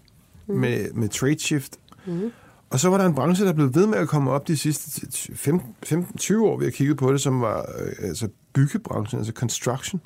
[0.47, 0.55] mm.
[0.55, 1.77] med, med TradeShift.
[2.07, 2.31] Mm.
[2.71, 5.07] Og så var der en branche, der blev ved med at komme op de sidste
[5.51, 10.01] 15-20 år, vi har kigget på det, som var øh, altså byggebranchen, altså construction.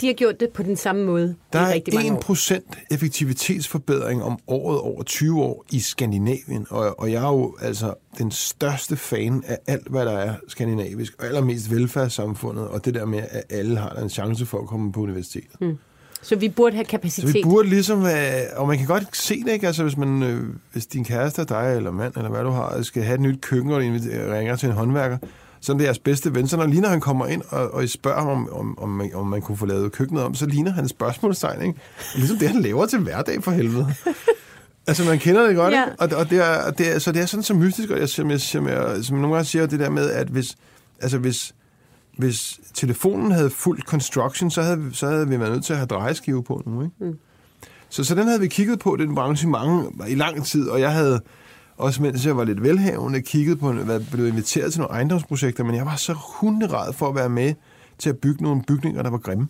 [0.00, 2.34] De har gjort det på den samme måde Der er rigtig mange år.
[2.34, 7.94] 1% effektivitetsforbedring om året over 20 år i Skandinavien, og, og jeg er jo altså
[8.18, 13.04] den største fan af alt, hvad der er skandinavisk, og allermest velfærdssamfundet, og det der
[13.04, 15.60] med, at alle har en chance for at komme på universitetet.
[15.60, 15.78] Mm.
[16.22, 17.34] Så vi burde have Så kapacitet.
[17.34, 18.12] vi burde ligesom, øh,
[18.56, 19.66] og man kan godt se det, ikke?
[19.66, 23.02] Altså, hvis, man, øh, hvis din kæreste, dig eller mand, eller hvad du har, skal
[23.02, 25.18] have et nyt køkken, og ringer til en håndværker,
[25.60, 26.48] så er det jeres bedste ven.
[26.48, 28.88] Så når lige når han kommer ind, og, og I spørger ham, om, om, om,
[28.88, 31.80] man, om man kunne få lavet køkkenet om, så ligner han spørgsmålstegn, ikke?
[32.14, 33.94] Ligesom det, han laver til hverdag for helvede.
[34.86, 35.84] Altså, man kender det godt, Ja.
[35.84, 36.16] ikke?
[36.16, 38.08] Og, og det er, og det er, så det er sådan så mystisk, og jeg,
[38.08, 40.56] som, jeg, som, jeg, som nogle gange siger, det der med, at hvis,
[41.00, 41.54] altså hvis,
[42.18, 45.86] hvis telefonen havde fuldt construction, så havde, så havde vi været nødt til at have
[45.86, 46.94] drejeskive på nu, ikke?
[47.00, 47.18] Mm.
[47.88, 50.80] Så, så den havde vi kigget på, den branche, i, mange, i lang tid, og
[50.80, 51.20] jeg havde
[51.80, 55.74] også mens jeg var lidt velhavende, kigget på, været blevet inviteret til nogle ejendomsprojekter, men
[55.74, 57.54] jeg var så hunderad for at være med
[57.98, 59.48] til at bygge nogle bygninger, der var grimme.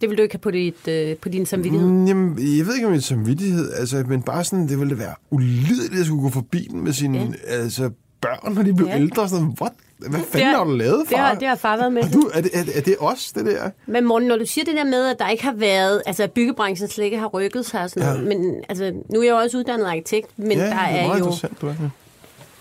[0.00, 1.88] Det vil du ikke have på, dit, øh, på din samvittighed.
[1.88, 5.14] Mm, jamen, jeg ved ikke om er samvittighed, altså, men bare sådan, det ville være
[5.30, 7.28] ulideligt at skulle gå forbi den med sine Ja.
[7.46, 7.90] altså,
[8.20, 9.00] børn, når de blev ja.
[9.00, 9.28] ældre.
[9.28, 9.72] Sådan, What?
[10.10, 11.16] Hvad Det fanden har- du lavet, Det far?
[11.26, 12.02] har, det har far været med.
[12.02, 13.70] Er, du, er, det, er, det- er det os, det der?
[13.86, 16.32] Men Morten, når du siger det der med, at der ikke har været, altså at
[16.32, 18.12] byggebranchen slet ikke har rykket sig og sådan Ja.
[18.14, 21.12] noget, men altså, nu er jeg jo også uddannet arkitekt, men ja, der det er
[21.12, 21.74] er jo du er.
[21.80, 21.88] Ja.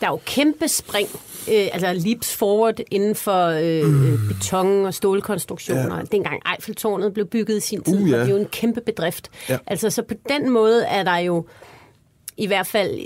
[0.01, 1.07] der er jo kæmpe spring,
[1.51, 4.17] øh, altså leaps forward inden for øh, mm.
[4.29, 5.95] beton- og stålkonstruktioner.
[5.97, 6.01] Ja.
[6.11, 8.17] Dengang Eiffeltårnet blev bygget i sin tid, Uh, uh, ja.
[8.17, 9.29] var det jo en kæmpe bedrift.
[9.49, 9.57] Ja.
[9.67, 11.45] Altså, så på den måde er der jo,
[12.41, 12.99] i hvert fald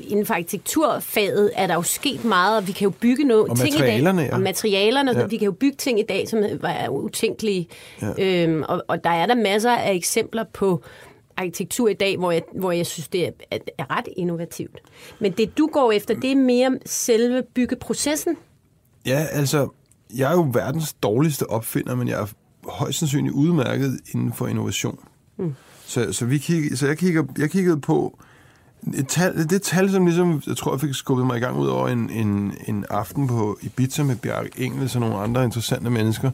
[0.00, 3.58] inden for arkitekturfaget, er der jo sket meget, og vi kan jo bygge noget, Og
[3.58, 4.02] ting i dag.
[4.02, 4.34] ja.
[4.34, 5.26] Og materialerne, ja.
[5.26, 7.68] Vi kan jo bygge ting i dag, som var utænkelige.
[8.02, 8.12] Ja.
[8.44, 10.82] Øhm, og, og der er der masser af eksempler på
[11.36, 14.80] arkitektur i dag, hvor jeg, hvor jeg synes, det er, er, er ret innovativt.
[15.20, 18.36] Men det, du går efter, det er mere selve byggeprocessen.
[19.06, 19.68] Ja, altså,
[20.16, 22.26] jeg er jo verdens dårligste opfinder, men jeg er
[22.64, 24.98] højst sandsynligt udmærket inden for innovation.
[25.38, 25.54] Mm.
[25.86, 28.18] Så, så, vi kig, så jeg, kigger, jeg kiggede på
[28.94, 31.66] et tal, det tal, som ligesom, jeg tror, jeg fik skubbet mig i gang ud
[31.66, 36.30] over en, en, en aften på Ibiza med Bjarke Engels og nogle andre interessante mennesker.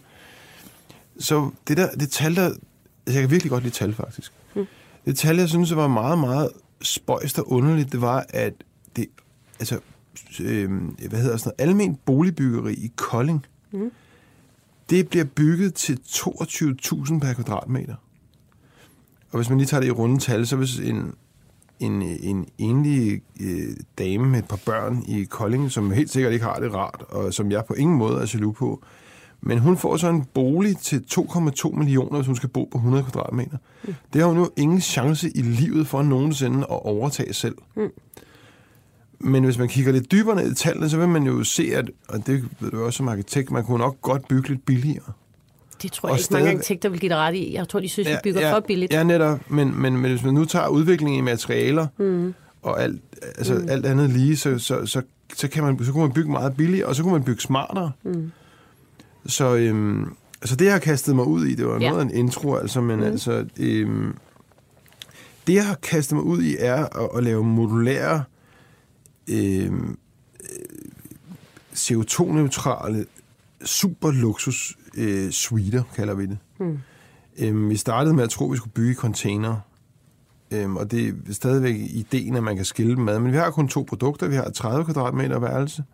[1.19, 2.61] Så det der, det tal der, altså
[3.07, 4.33] jeg kan virkelig godt lide tal faktisk.
[4.57, 4.67] Mm.
[5.05, 6.51] Det tal, jeg synes, var meget, meget
[6.83, 8.53] spøjst og underligt, det var, at
[8.97, 9.07] det,
[9.61, 9.81] altså,
[10.41, 10.71] øh,
[11.09, 13.91] hvad hedder sådan noget, almen boligbyggeri i Kolding, mm.
[14.91, 17.95] det bliver bygget til 22.000 per kvadratmeter.
[19.31, 21.15] Og hvis man lige tager det i runde tal, så hvis en,
[21.85, 26.45] en, en enlig øh, dame med et par børn i Kolding, som helt sikkert ikke
[26.45, 28.85] har det rart, og som jeg på ingen måde er jaloux på,
[29.47, 33.05] men hun får så en bolig til 2,2 millioner, hvis hun skal bo på 100
[33.05, 33.57] kvadratmeter.
[33.85, 33.95] Mm.
[34.13, 37.55] Det har hun jo ingen chance i livet for nogensinde at overtage selv.
[37.77, 37.91] Mm.
[39.21, 41.91] Men hvis man kigger lidt dybere ned i tallene, så vil man jo se, at,
[42.09, 45.13] og det ved du også som arkitekt, man kunne nok godt bygge lidt billigere.
[45.85, 47.55] Det tror jeg ikke mange stadig- arkitekter vil give dig ret i.
[47.55, 48.93] Jeg tror, de synes, vi bygger ja, for billigt.
[48.93, 49.51] Ja, netop.
[49.51, 52.35] Men, men, men hvis man nu tager udviklingen i materialer, mm.
[52.63, 53.69] og alt, altså Mm.
[53.69, 55.03] alt andet lige, så, så, så,
[55.35, 57.93] så, kan man, så kunne man bygge meget billigere, og så kunne man bygge smartere.
[58.03, 58.31] Mm.
[59.27, 60.13] Så, øhm,
[60.45, 61.89] så det, jeg har kastet mig ud i, det var Ja.
[61.89, 63.05] noget af en intro, altså, men Mm.
[63.07, 64.17] altså, øhm,
[65.47, 68.25] det, jeg har kastet mig ud i, er at, at lave modulære,
[69.31, 69.99] øhm,
[70.43, 70.89] øh,
[71.77, 73.07] CO2-neutrale,
[73.65, 76.39] super luksus øh, suiter, kalder vi det.
[76.61, 76.79] Mm.
[77.39, 79.57] Øhm, vi startede med at tro, at vi skulle bygge container.
[80.51, 83.19] Øhm, og det er stadigvæk ideen, at man kan skille dem ad.
[83.19, 84.29] Men vi har kun to produkter.
[84.29, 85.85] Vi har et 30 kvadratmeter værelse,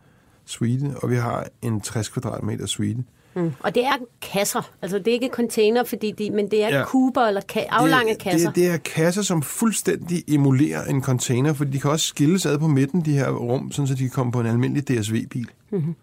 [0.44, 3.04] suite, og vi har en 60 kvadratmeter suite.
[3.34, 3.52] Mm.
[3.60, 4.70] Og det er kasser.
[4.82, 6.84] Altså, det er ikke container, fordi de, men det er ja.
[6.84, 8.48] Kuber eller ka- aflange det, kasser.
[8.48, 12.58] Det, det er kasser, som fuldstændig emulerer en container, fordi de kan også skilles ad
[12.58, 15.48] på midten, de her rum, sådan så de kan komme på en almindelig DSV-bil.
[15.72, 15.94] Mhm.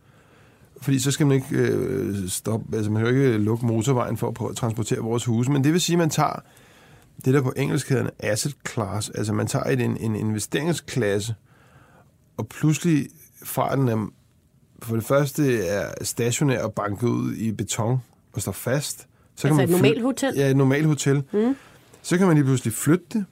[0.82, 4.28] Fordi så skal man ikke øh, stoppe, altså man kan jo ikke lukke motorvejen for
[4.28, 6.40] at prøve at transportere vores huse, men det vil sige, at man tager
[7.26, 11.36] det, der på engelsk hedder en asset class, altså man tager et, en, en investeringsklasse,
[12.38, 13.08] og pludselig
[13.44, 14.08] fra den er,
[14.82, 17.98] for det første er stationær og banket ud i beton
[18.34, 19.08] og står fast.
[19.36, 20.34] Så Altså et fly- normalt hotel?
[20.36, 21.24] Ja, et normalt hotel.
[21.34, 21.56] Mm.
[22.02, 23.26] Så kan man lige pludselig flytte det.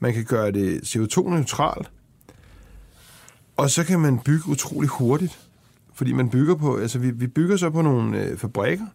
[0.00, 1.90] Man kan gøre det CO2-neutralt.
[3.56, 5.38] Og så kan man bygge utrolig hurtigt.
[5.94, 8.86] Fordi man bygger på, altså vi, vi bygger så på nogle øh, fabrikker,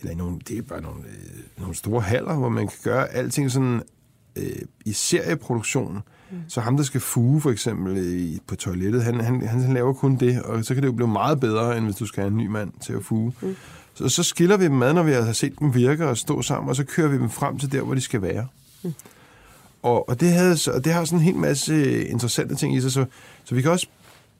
[0.00, 3.50] eller nogle, det er bare nogle, øh, nogle store haller, hvor man kan gøre alting
[3.50, 3.82] sådan
[4.36, 4.46] øh,
[4.84, 6.00] i serieproduktion.
[6.30, 6.36] Mm.
[6.48, 9.92] Så ham, der skal fuge for eksempel øh, på toilettet, han, han, han, han laver
[9.92, 12.30] kun det, og så kan det jo blive meget bedre, end hvis du skal have
[12.30, 13.32] en ny mand til at fuge.
[13.42, 13.56] Mm.
[13.94, 16.68] Så, så skiller vi dem ad, når vi har set dem virke og stå sammen,
[16.68, 18.46] og så kører vi dem frem til der, hvor de skal være.
[18.82, 18.92] Mm.
[19.82, 22.80] Og, og, det havde, så- og det har sådan en hel masse interessante ting i
[22.80, 23.04] sig, så,
[23.44, 23.86] så vi kan også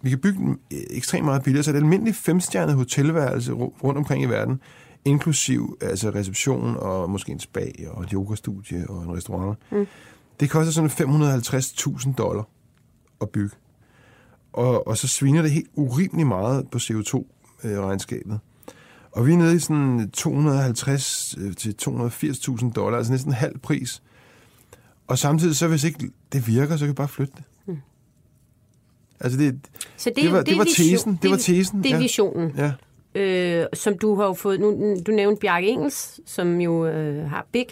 [0.04, 1.64] vi kan bygge øh, ekstremt meget billigere.
[1.64, 4.60] Så et almindeligt femstjernet hotelværelse ru- rundt omkring i verden,
[5.04, 9.86] inklusiv altså reception og måske en spa og et yogastudie og en restaurant, mm.
[10.40, 12.48] det koster sådan 550.000 dollar
[13.20, 13.56] at bygge.
[14.52, 18.38] Og, og så sviner det helt urimeligt meget på CO2-regnskabet.
[19.12, 24.02] Og vi er nede i sådan 250 øh, til 280.000 dollar, altså næsten halv pris.
[25.06, 27.44] Og samtidig så, hvis ikke det virker, så kan vi bare flytte det.
[29.20, 29.60] Altså det,
[29.96, 31.18] Så det, det var- det er var vision- tesen.
[31.22, 32.02] Det var tesen, Det er ja.
[32.02, 32.72] visionen, ja,
[33.20, 34.60] øh, som du har jo fået...
[34.60, 37.66] Nu, du nævnte Bjarke Engels, som jo øh, har Big.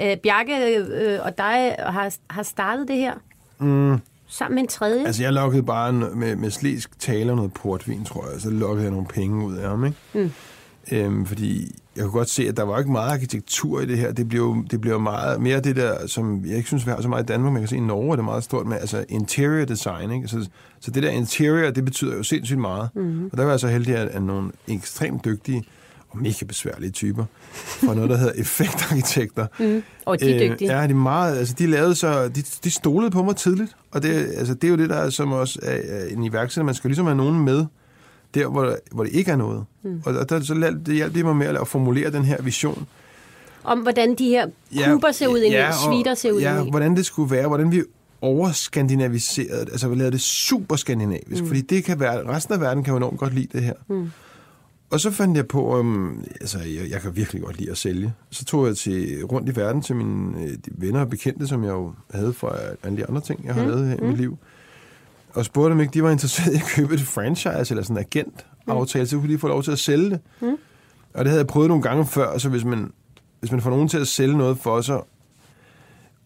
[0.00, 0.10] Ja.
[0.12, 3.14] Øh, Bjarke øh, og dig har, har startet det her
[3.58, 5.06] mm, sammen med en tredje.
[5.06, 8.40] altså jeg lukkede bare en- med, med slæsk tale og noget portvin, tror jeg.
[8.40, 9.96] Så lukkede jeg nogle penge ud af ham, ikke?
[10.14, 10.30] Mm.
[10.92, 14.12] Øhm, fordi jeg kunne godt se, at der var ikke meget arkitektur i det her.
[14.12, 17.00] Det bliver jo det jo meget mere det der, som jeg ikke synes, vi har
[17.00, 17.52] så meget i Danmark.
[17.52, 20.10] Man kan se, i Norge er det meget stort med altså interior design.
[20.10, 20.28] Ikke?
[20.28, 20.48] Så,
[20.80, 22.88] så det der interior, det betyder jo sindssygt meget.
[22.94, 23.24] Mm.
[23.24, 25.64] Og der var jeg så heldig, at, at nogle ekstremt dygtige
[26.10, 27.24] og mega besværlige typer
[27.54, 29.46] fra noget, der hedder effektarkitekter.
[29.60, 29.82] Mm.
[30.04, 30.70] Og de er dygtige.
[30.70, 33.76] Øh, ja, de er meget, altså de lavede så, de, de stolede på mig tidligt,
[33.90, 36.64] og det, altså, det er jo det, der er, som også er, er en iværksætter.
[36.64, 37.66] Man skal ligesom have nogen med,
[38.34, 39.64] der hvor, hvor det ikke er noget.
[39.82, 40.02] Mm.
[40.04, 42.86] Og der, så lærte- det hjalp det mig med at, formulere den her vision.
[43.64, 44.46] Om hvordan de her
[44.86, 46.70] kuber ser ud ind i, svitter ser ud ja, i.
[46.70, 47.82] hvordan det skulle være, hvordan vi
[48.20, 51.46] overskandinaviserede det, altså vi lavede det super skandinavisk, mm.
[51.46, 53.74] fordi det kan være, resten af verden kan jo enormt godt lide det her.
[53.88, 54.10] Mm.
[54.90, 58.12] Og så fandt jeg på, um, altså jeg, jeg kan virkelig godt lide at sælge.
[58.30, 61.70] Så tog jeg til, rundt i verden til mine øh, venner og bekendte, som jeg
[61.70, 63.68] jo havde fra alle de andre ting, jeg har mm.
[63.68, 64.38] lavet her i mit liv.
[65.34, 67.98] Og spurgte dem ikke, de var interesserede i at købe et franchise eller sådan en
[67.98, 70.20] agent-aftale, så kunne de få lov til at sælge det.
[70.40, 70.56] Mm.
[71.14, 72.92] Og det havde jeg prøvet nogle gange før, så hvis man,
[73.40, 75.00] hvis man får nogen til at sælge noget for sig,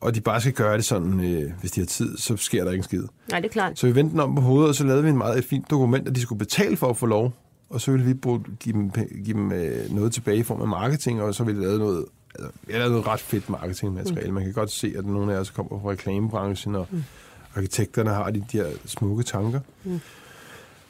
[0.00, 2.70] og de bare skal gøre det sådan, øh, hvis de har tid, så sker der
[2.70, 3.02] ikke en skid.
[3.30, 3.78] Nej, det er klart.
[3.78, 5.70] Så vi vendte den om på hovedet, og så lavede vi en meget et fint
[5.70, 7.32] dokument, at de skulle betale for at få lov.
[7.70, 8.90] Og så ville vi bruge, give dem,
[9.24, 12.04] give dem øh, noget tilbage i form af marketing, og så ville vi lave noget,
[12.34, 14.28] altså, har lavet noget ret fedt marketingmateriale.
[14.28, 14.34] Mm.
[14.34, 17.04] Man kan godt se, at nogle af os kommer fra reklamebranchen, og mm.
[17.56, 19.60] Arkitekterne har de, de her smukke tanker.
[19.84, 20.00] Mm.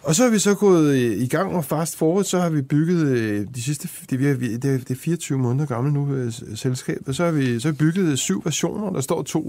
[0.02, 2.62] Og så har vi så gået øh, i gang, og fast forward, så har vi
[2.62, 6.14] bygget øh, de sidste, det, vi er, det, er, det er 24 måneder gammel nu,
[6.14, 9.42] øh, s- selskabet, så har vi så har vi bygget syv versioner, der står to,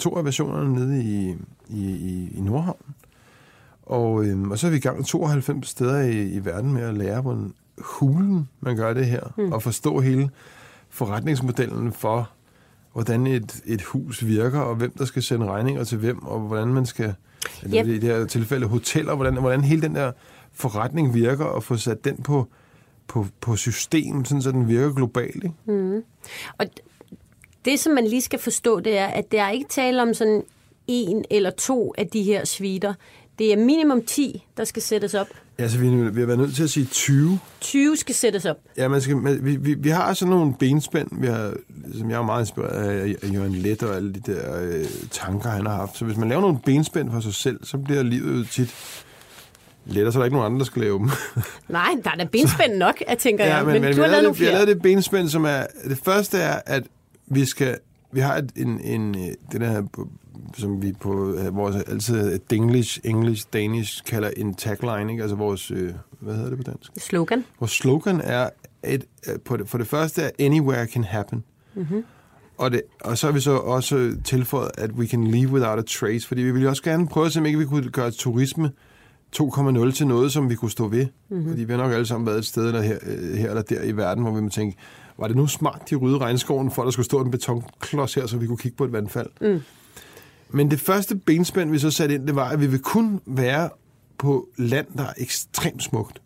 [0.00, 1.34] to af versionerne nede i,
[1.68, 2.82] i, i, Nordhavn.
[3.82, 4.12] Og,
[4.50, 7.52] og så er vi i gang 92 steder i, i verden med at lære, hvordan
[7.78, 9.52] hulen man gør det her, mm.
[9.52, 10.30] og forstå hele
[10.90, 12.30] forretningsmodellen for,
[12.92, 16.68] hvordan et, et hus virker, og hvem der skal sende regninger til hvem, og hvordan
[16.68, 17.14] man skal,
[17.62, 17.88] eller Yep.
[17.88, 20.12] i det her tilfælde hoteller, hvordan, hvordan hele den der
[20.52, 22.46] forretning virker, og få sat den på,
[23.06, 25.44] på, på system, sådan, så den virker globalt.
[25.44, 26.02] Ikke?
[26.58, 27.14] Og d-
[27.64, 30.42] det, som man lige skal forstå, det er, at der er ikke tale om sådan
[30.86, 32.94] en eller to af de her svitter.
[33.38, 35.26] Det er minimum 10, der skal sættes op.
[35.58, 37.38] Altså, vi, vi har været nødt til at sige 20.
[37.60, 38.56] 20 skal sættes op.
[38.76, 41.54] Ja, man skal, man, vi, vi, vi har sådan nogle benspænd, vi har,
[41.98, 45.50] som jeg er meget inspireret af, af Jørgen Let og alle de der øh, tanker,
[45.50, 45.96] han har haft.
[45.96, 48.74] Så hvis man laver nogle benspænd for sig selv, så bliver livet jo tit
[49.86, 51.10] lettere, så er der ikke nogen andre, der skal lave dem.
[51.68, 53.64] Nej, der er da benspænd nok, jeg tænker ja, jeg.
[53.64, 54.64] men, men, men du har lavet det, nogle vi har flere.
[54.64, 55.66] lavet det benspænd, som er...
[55.88, 56.82] Det første er, at
[57.26, 57.78] vi skal...
[58.12, 60.08] Vi har et, en, en, øh, det der her, på-
[60.56, 65.22] som vi på øh, vores altid Denglish, English, Danish kalder en tagline, ikke?
[65.22, 66.92] Altså vores, øh, hvad hedder det på dansk?
[66.96, 67.44] Slogan.
[67.60, 68.50] Vores slogan er,
[68.84, 71.44] et, øh, på det, for det første er, anywhere can happen.
[71.74, 72.04] Mm-hmm.
[72.58, 75.82] Og, det, og så har vi så også tilføjet, at we can leave without a
[75.82, 78.70] trace, fordi vi ville også gerne prøve at se, om ikke vi kunne gøre turisme
[79.36, 81.06] 2,0 til noget, som vi kunne stå ved.
[81.28, 81.48] Mm-hmm.
[81.48, 82.98] Fordi vi har nok alle sammen været et sted eller her,
[83.36, 84.76] her eller der i verden, hvor vi må tænke,
[85.18, 88.26] var det nu smart, de rydde regnskoven, for at der skulle stå en betonklods her,
[88.26, 89.26] så vi kunne kigge på et vandfald?
[89.40, 89.60] Mm.
[90.52, 93.70] Men det første benspænd, vi så satte ind, det var, at vi vil kun være
[94.18, 96.18] på land, der er ekstremt smukt.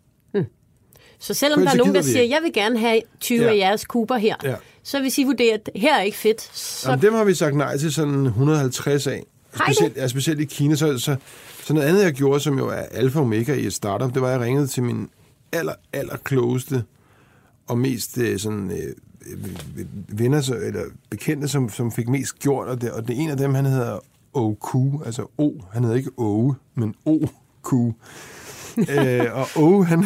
[1.19, 3.49] Så selvom der er nogen, der siger, jeg vil gerne have 20 Ja.
[3.51, 4.55] af jeres kuber her, Ja.
[4.83, 7.55] så hvis I vurderer, at her er ikke fedt, så Jamen, dem har vi sagt
[7.55, 9.23] nej til sådan 150 af.
[9.53, 10.75] Specielt, ja, specielt i Kina.
[10.75, 11.15] Så, så,
[11.63, 14.21] så noget andet, jeg gjorde, som jo er alfa og omega i et startup, det
[14.21, 15.09] var, at jeg ringede til min
[15.51, 16.83] aller, aller klogeste
[17.67, 18.93] og mest øh, sådan, øh,
[19.31, 22.67] øh, venner, så- eller bekendte, som, som fik mest gjort.
[22.67, 23.99] Og det, og det er en af dem, han hedder
[24.37, 25.51] OQ, altså O.
[25.71, 27.73] Han hedder ikke O, men OQ.
[28.93, 30.05] øh, og O, han,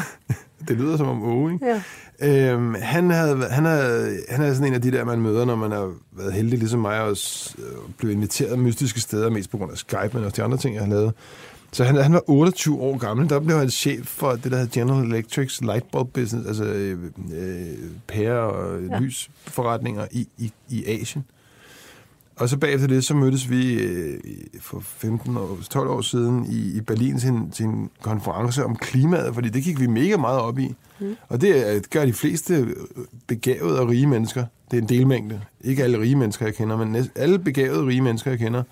[0.68, 1.66] det lyder som om O, ikke?
[1.66, 1.82] Ja.
[2.24, 5.56] Øhm, han, havde, han, havde, han er sådan en af de der, man møder, når
[5.56, 7.18] man har været heldig, ligesom mig, og
[7.58, 7.66] øh,
[7.98, 10.84] blev inviteret mystiske steder, mest på grund af Skype, men også de andre ting, jeg
[10.84, 11.14] har lavet.
[11.72, 14.82] Så han, han var 28 år gammel, der blev han chef for det, der hedder
[14.82, 17.68] General Electrics lightbulb business, altså øh, øh,
[18.08, 19.00] pære og ja.
[19.00, 21.26] lysforretninger i, i, i Asien.
[22.42, 24.20] Og så bagefter det, så mødtes vi øh,
[24.62, 28.76] for 15 år, 12 år siden i, i Berlin til en, til en konference om
[28.76, 30.76] klimaet, fordi det gik vi mega meget op i.
[31.00, 31.18] Mm.
[31.30, 32.76] Og det gør de fleste øh,
[33.28, 34.46] begavede og rige mennesker.
[34.72, 35.42] Det er en delmængde.
[35.64, 38.64] Ikke alle rige mennesker, jeg kender, men næsten alle begavede rige mennesker, jeg kender,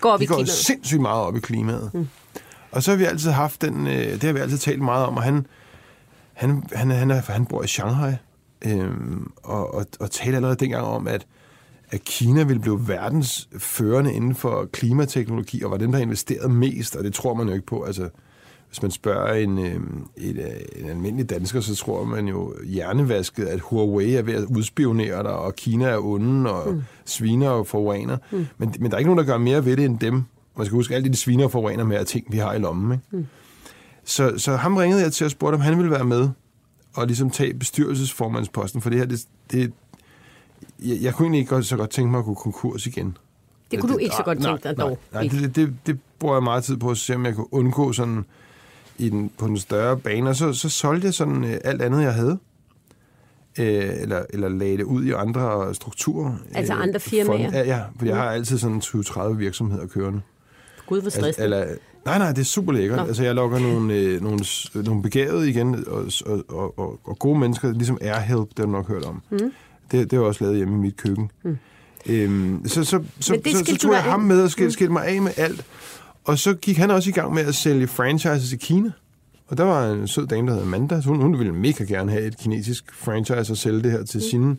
[0.00, 0.50] går op i de går klimaet.
[0.50, 1.90] sindssygt meget op i klimaet.
[1.94, 2.08] Mm.
[2.70, 5.16] Og så har vi altid haft den, øh, det har vi altid talt meget om,
[5.16, 5.46] og han,
[6.32, 8.12] han, han, han, er, han bor i Shanghai,
[8.64, 11.26] øhm, og, og, og talte allerede dengang om, at,
[11.94, 16.96] at Kina ville blive verdens førende inden for klimateknologi, og var den, der investerede mest,
[16.96, 17.82] og det tror man jo ikke på.
[17.82, 18.08] Altså,
[18.68, 19.80] hvis man spørger en, øh,
[20.16, 24.44] et, øh, en almindelig dansker, så tror man jo hjernevasket, at Huawei er ved at
[24.44, 26.82] udspionere dig, og Kina er onde, og mm.
[27.04, 28.16] sviner og forurener.
[28.30, 28.46] Mm.
[28.58, 30.24] Men, men der er ikke nogen, der gør mere ved det end dem.
[30.56, 32.92] Man skal huske, alle de sviner og forurener med ting, vi har i lommen.
[32.92, 33.04] Ikke?
[33.10, 33.26] Mm.
[34.04, 36.28] Så, så ham ringede jeg til og spurgte, om han ville være med
[36.94, 39.72] og ligesom tage bestyrelsesformandsposten, for det her, det, det
[40.82, 43.16] jeg, jeg kunne egentlig ikke godt, så godt tænke mig at gå konkurs igen.
[43.70, 44.98] Det kunne du ikke så godt nej, tænke dig nej, dog.
[45.12, 45.40] Nej, ikke.
[45.40, 48.24] det, det, det bruger jeg meget tid på at se, om jeg kunne undgå sådan
[48.98, 50.30] i den, på den større bane.
[50.30, 52.38] Og så, så solgte jeg sådan øh, alt andet, jeg havde.
[53.58, 56.34] Øh, eller, eller lagde det ud i andre strukturer.
[56.54, 57.38] Altså Øh, andre firmaer?
[57.44, 60.20] fond- Ja, ja, for jeg har altid sådan 20-30 virksomheder kørende.
[60.86, 61.44] Gud, hvor stressende.
[61.44, 61.66] Eller,
[62.04, 62.98] nej, nej, det er super lækkert.
[62.98, 63.04] Nå.
[63.04, 67.38] Altså, jeg lokker nogle, øh, nogle, nogle begavede igen, og, og, og, og, og gode
[67.38, 69.22] mennesker, ligesom AirHelp, det har du nok hørt om.
[69.30, 69.52] Mm.
[69.98, 71.30] Det, det er også lavet hjemme i mit køkken.
[71.44, 71.56] Mm.
[72.08, 75.06] Øhm, så, så, så, det så, så tog jeg ham med og skilte, skilte mig
[75.06, 75.64] af med alt.
[76.24, 78.90] Og så gik han også i gang med at sælge franchises i Kina.
[79.48, 81.00] Og der var en sød dame, der hed Amanda.
[81.06, 84.56] Hun, hun ville mega gerne have et kinesisk franchise og sælge det her til sine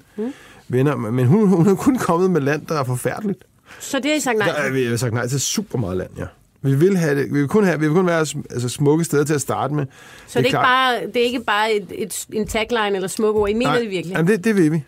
[0.68, 0.96] venner.
[0.96, 3.44] Men hun, hun er kun kommet med land, der er forfærdeligt.
[3.80, 4.74] Så det har I sagt nej Der er, til.
[4.76, 6.26] vi har sagt nej til super meget land, ja.
[6.62, 9.24] Vi vil, have det, vi vil kun, have, vi vil kun være altså, smukke steder
[9.24, 9.86] til at starte med.
[9.86, 9.92] Så
[10.28, 13.40] det er, ikke klart- bare, det er ikke bare et, et, en tagline eller smukke
[13.40, 13.50] ord.
[13.50, 14.14] I mener Nej, det virkelig.
[14.16, 14.84] Jamen, det, det vil vi.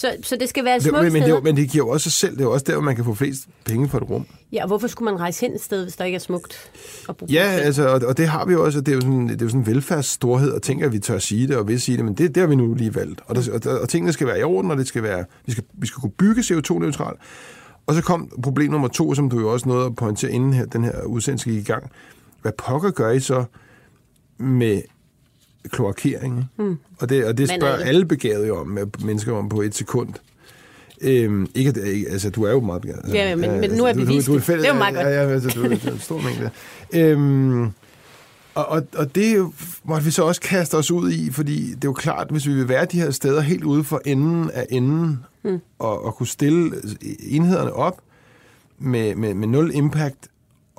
[0.00, 2.12] Så, så det skal være Det, smukke men, det, men det giver jo også sig
[2.12, 2.32] selv.
[2.32, 4.26] Det er jo også der, hvor man kan få flest penge for et rum.
[4.52, 6.70] Ja, og hvorfor skulle man rejse hen et sted, hvis der ikke er smukt?
[7.08, 7.32] at bo på?
[7.32, 8.78] Ja, altså, og, og det har vi jo også.
[8.78, 10.98] og Det er jo sådan, det er jo sådan en velfærdsstorhed, og tænker, at vi
[10.98, 13.20] tør sige det og vil sige det, men det, det har vi nu lige valgt.
[13.26, 15.52] Og, der, og, der, og tingene skal være i orden, og det skal være, vi,
[15.52, 17.16] skal, vi skal kunne bygge CO2-neutral.
[17.86, 20.66] Og så kom problem nummer to, som du jo også nåede at pointere, inden her,
[20.66, 21.90] den her udsendelse gik i gang.
[22.42, 23.44] Hvad pokker gør I så
[24.38, 24.82] med
[25.68, 26.44] kloakering?
[26.56, 26.76] Hmm.
[26.98, 27.86] Og, det, og det spørger alle.
[27.86, 30.08] alle begavede jo om, med mennesker om på et sekund.
[31.02, 33.00] Øhm, ikke, at- ikke, altså, du er jo meget begavet.
[33.04, 34.44] Altså, Ja, men- men nu er du, vi du, vist du, er det.
[34.44, 36.50] fælles, Det er jo meget ja, ja, ja, altså, du, du er en stor mængde.
[36.94, 37.64] Øhm,
[38.54, 39.46] og, og, og det
[39.84, 42.54] måtte vi så også kaste os ud i, fordi det er jo klart, hvis vi
[42.54, 45.58] vil være de her steder helt ude for enden af enden, mm.
[45.78, 46.72] og, og kunne stille
[47.20, 48.00] enhederne op
[48.78, 50.28] med, med, med nul impact,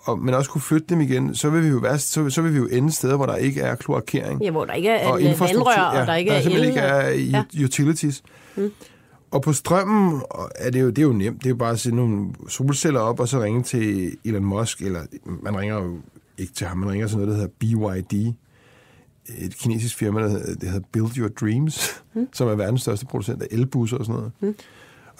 [0.03, 2.53] og, men også kunne flytte dem igen, så vil vi jo, være, så, så vil
[2.53, 4.43] vi jo ende steder, hvor der ikke er kloakering.
[4.43, 6.67] Ja, hvor der ikke er og vandrør, og der ikke der er simpelthen el.
[6.67, 7.43] ikke er Ja.
[7.59, 7.63] ja.
[7.63, 8.23] utilities.
[8.55, 8.71] Mm.
[9.31, 10.21] Og på strømmen
[10.55, 11.37] er det, jo, det er jo nemt.
[11.37, 14.81] Det er jo bare at sætte nogle solceller op, og så ringe til Elon Musk,
[14.81, 15.97] eller man ringer jo
[16.37, 18.33] ikke til ham, man ringer til noget, der hedder BYD,
[19.37, 22.27] et kinesisk firma, der hedder, det hedder Build Your Dreams, mm.
[22.33, 24.31] som er verdens største producent af elbusser og sådan noget.
[24.39, 24.55] Mm.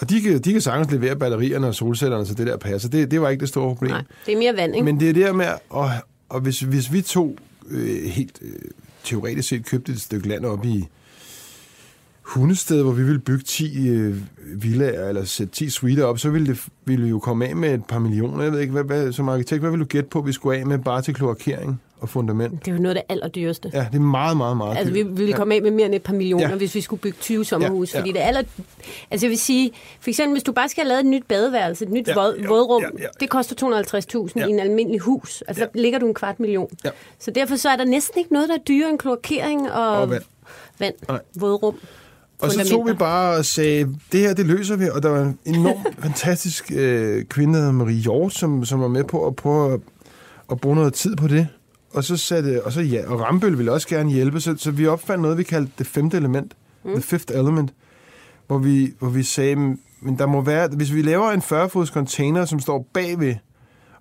[0.02, 2.90] Og de kan, de kan sagtens levere batterierne og solcellerne, så det der passer.
[2.90, 3.92] Det, det var ikke det store problem.
[3.92, 4.86] Nej, det er mere vand, ikke?
[4.86, 5.92] Men det er der med, og,
[6.30, 7.38] og hvis, hvis vi to
[7.70, 8.54] øh, helt øh,
[9.04, 10.88] teoretisk set købte et stykke land op i
[12.22, 14.18] Hundested, hvor vi ville bygge 10 øh,
[14.56, 17.74] villager, eller sætte 10 suiter op, så ville, det, ville vi jo komme af med
[17.74, 18.44] et par millioner.
[18.44, 20.66] Jeg ved ikke, hvad, hvad, som arkitekt, hvad vil du gætte på, vi skulle af
[20.66, 22.66] med bare til kloakering og fundament?
[22.66, 23.72] Det er jo noget af det allerdyreste.
[23.74, 26.04] Ja, det er meget, meget, meget Altså, vi ville komme af med mere end et
[26.04, 26.50] par millioner, Ja.
[26.50, 26.56] ja.
[26.56, 27.94] hvis vi skulle bygge 20 sommerhus.
[27.94, 28.08] Ja, Ja, ja.
[28.08, 28.12] ja.
[28.12, 28.42] Fordi det er aller...
[29.12, 31.86] Altså, jeg vil sige, for eksempel, hvis du bare skal have lavet et nyt badeværelse,
[31.86, 33.08] et nyt Ja, ja, våd, vådrum, ja, ja, ja.
[33.20, 33.56] det koster
[34.26, 34.42] 250.000 Ja.
[34.42, 34.48] ja.
[34.48, 35.44] i en almindelig hus.
[35.48, 35.68] Altså, Ja.
[35.74, 36.68] der ligger du en kvart million.
[36.86, 36.90] Ja.
[37.20, 40.10] Så derfor så er der næsten ikke noget, der er dyrere end kloakering og, Og
[40.10, 40.24] vand.
[40.80, 41.20] vand Nej.
[41.36, 41.76] vådrum.
[42.42, 44.90] Og så tog vi bare og sagde, det her, det løser vi.
[44.90, 49.28] Og der var en enormt fantastisk øh, kvinde, Marie Hjort, som, som var med på
[49.28, 49.80] at prøve at,
[50.52, 51.48] at bruge noget tid på det.
[51.94, 54.88] Og så satte, og så ja, og Rambøl ville også gerne hjælpe, så, så vi
[54.88, 56.92] opfandt noget, vi kaldte det femte element, mm.
[56.92, 57.74] the fifth element,
[58.48, 59.56] hvor vi, hvor vi sagde,
[60.02, 63.36] men der må være, hvis vi laver en 40-fods container, som står bagved,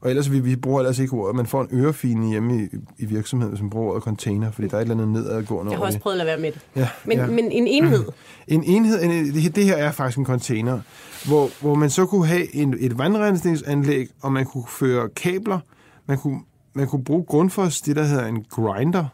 [0.00, 2.68] og ellers, vi, vi bruger ellers ikke ordet, man får en ørefine hjemme i,
[2.98, 5.86] i virksomheden, man bruger ordet container, fordi der er et eller andet nedadgående Jeg har
[5.86, 6.60] også prøvet at lade være med det.
[6.76, 7.26] Ja, Men, ja.
[7.26, 8.04] men en enhed.
[8.48, 10.80] En enhed, en, det, her, det her er faktisk en container,
[11.26, 15.58] hvor, hvor man så kunne have en, et vandrensningsanlæg, og man kunne føre kabler.
[16.06, 16.40] Man kunne,
[16.72, 19.06] man kunne bruge grundfos, det der hedder en grinder.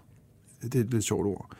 [0.62, 1.50] Det er et lidt sjovt ord.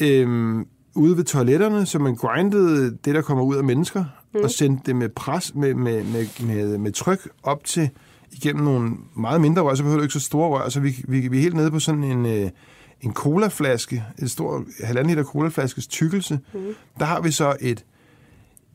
[0.00, 4.04] Øhm, ude ved toiletterne, så man grindede det, der kommer ud af mennesker,
[4.34, 4.40] mm.
[4.42, 7.90] og sendte det med pres, med, med, med, med, med tryk op til
[8.32, 10.68] igennem nogle meget mindre rør, så behøver du ikke så store rør.
[10.68, 12.50] Så vi, vi, vi er helt nede på sådan en, øh,
[13.00, 16.40] en colaflaske, en stor halvanden liter colaflaskes tykkelse.
[16.54, 16.60] Mm.
[16.98, 17.84] Der har vi så et,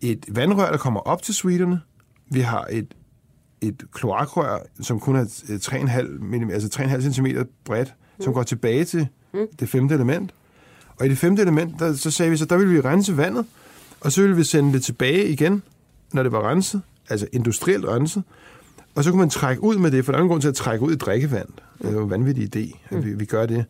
[0.01, 1.81] et vandrør, der kommer op til suiterne.
[2.31, 2.93] Vi har et,
[3.61, 7.27] et kloakrør, som kun er øh, 3,5 mm, altså 3,5 cm
[7.65, 8.23] bredt, mm.
[8.23, 9.47] som går tilbage til mm.
[9.59, 10.33] det femte element.
[10.99, 13.45] Og i det femte element, der, så sagde vi så, der ville vi rense vandet,
[14.01, 15.63] og så ville vi sende det tilbage igen,
[16.13, 18.23] når det var renset, altså industrielt renset.
[18.95, 20.55] Og så kunne man trække ud med det, for der er ingen grund til at
[20.55, 21.47] trække ud i drikkevand.
[21.81, 23.65] Det er jo en vanvittig idé, at vi, vi gør det.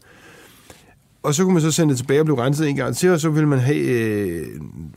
[1.24, 3.20] Og så kunne man så sende det tilbage og blive renset en gang til, og
[3.20, 4.46] så ville man have øh,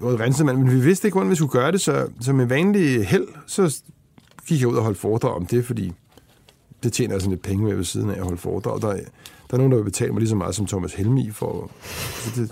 [0.01, 0.59] noget renset vand.
[0.59, 3.82] Men vi vidste ikke, hvordan vi skulle gøre det, så, så med vanlig held, så
[4.47, 5.93] gik jeg ud og holdt foredrag om det, fordi
[6.82, 8.80] det tjener jeg sådan lidt penge med ved siden af at holde foredrag.
[8.80, 8.93] Der,
[9.51, 11.70] der er nogen, der vil betale mig lige så meget som Thomas Helmi for...
[12.24, 12.51] Så det,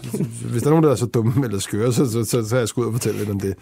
[0.50, 2.60] hvis der er nogen, der er så dumme eller skøre, så, så, så, så er
[2.60, 3.54] jeg sgu ud og fortælle lidt om det.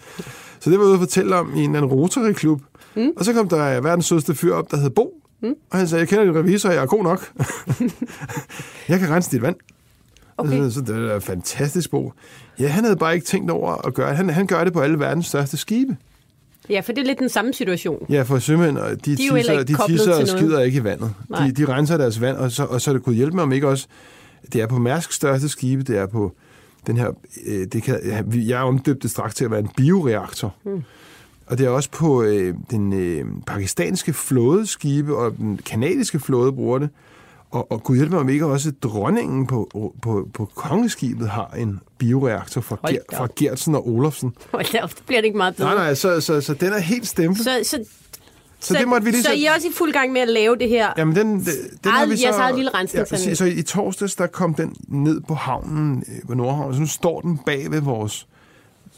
[0.59, 2.61] Så det var jeg ude at fortælle om i en anden Rotary-klub.
[2.95, 3.11] Mm.
[3.15, 5.13] Og så kom der verdens sødeste fyr op, der hed Bo.
[5.41, 5.53] Mm.
[5.69, 7.31] Og han sagde, jeg kender din revisor, jeg er god nok.
[8.89, 9.55] jeg kan rense dit vand.
[10.37, 10.57] Okay.
[10.57, 12.13] Så, så det er fantastisk, Bo.
[12.59, 14.17] Ja, han havde bare ikke tænkt over at gøre det.
[14.17, 15.97] Han, han gør det på alle verdens største skibe.
[16.69, 18.05] Ja, for det er lidt den samme situation.
[18.09, 20.29] Ja, for sømænd, de, De er tisser, de tisser og noget.
[20.29, 21.13] skider ikke i vandet.
[21.29, 21.47] Nej.
[21.47, 23.67] De, de renser deres vand, og så, og så det kunne hjælpe mig om ikke
[23.67, 23.87] også...
[24.53, 26.33] Det er på Mærsks største skibe, det er på
[26.87, 27.11] den her...
[27.45, 27.99] Øh, det kan,
[28.33, 30.55] jeg er omdøbt det straks til at være en bioreaktor.
[30.65, 30.83] Mm.
[31.47, 36.79] Og det er også på øh, den øh, pakistanske flådeskibe, og den kanadiske flåde bruger
[36.79, 36.89] det.
[37.51, 41.79] Og, og gud hjælpe mig om ikke også dronningen på, på, på kongeskibet har en
[41.97, 43.27] bioreaktor fra, Ger, fra.
[43.39, 44.33] Gertsen og Olofsen.
[44.51, 45.67] Hold da op, det bliver det ikke meget bedre.
[45.75, 47.43] Nej, nej, så, så, så den er helt stemplet.
[47.43, 47.83] Så, så,
[48.59, 50.27] Så det måtte vi lige så så- I er også i fuld gang med at
[50.27, 50.93] lave det her?
[50.97, 51.39] Jamen, den, den,
[51.83, 52.23] den har Eget- vi så...
[52.23, 53.19] jeres eget lille ja, rensningsanlæg.
[53.19, 53.37] præcis.
[53.37, 57.21] så i torsdags, der kom den ned på havnen øh, på Nordhavn, så nu står
[57.21, 58.27] den bag ved vores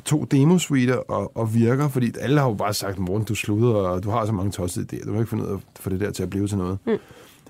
[0.06, 4.04] to demosuiter og, og virker, fordi alle har jo bare sagt, morgen, du slutter, og
[4.04, 6.00] du har så mange tossede idéer, du kan ikke finde ud af at få det
[6.00, 6.78] der til at blive til noget.
[6.86, 6.98] Mm.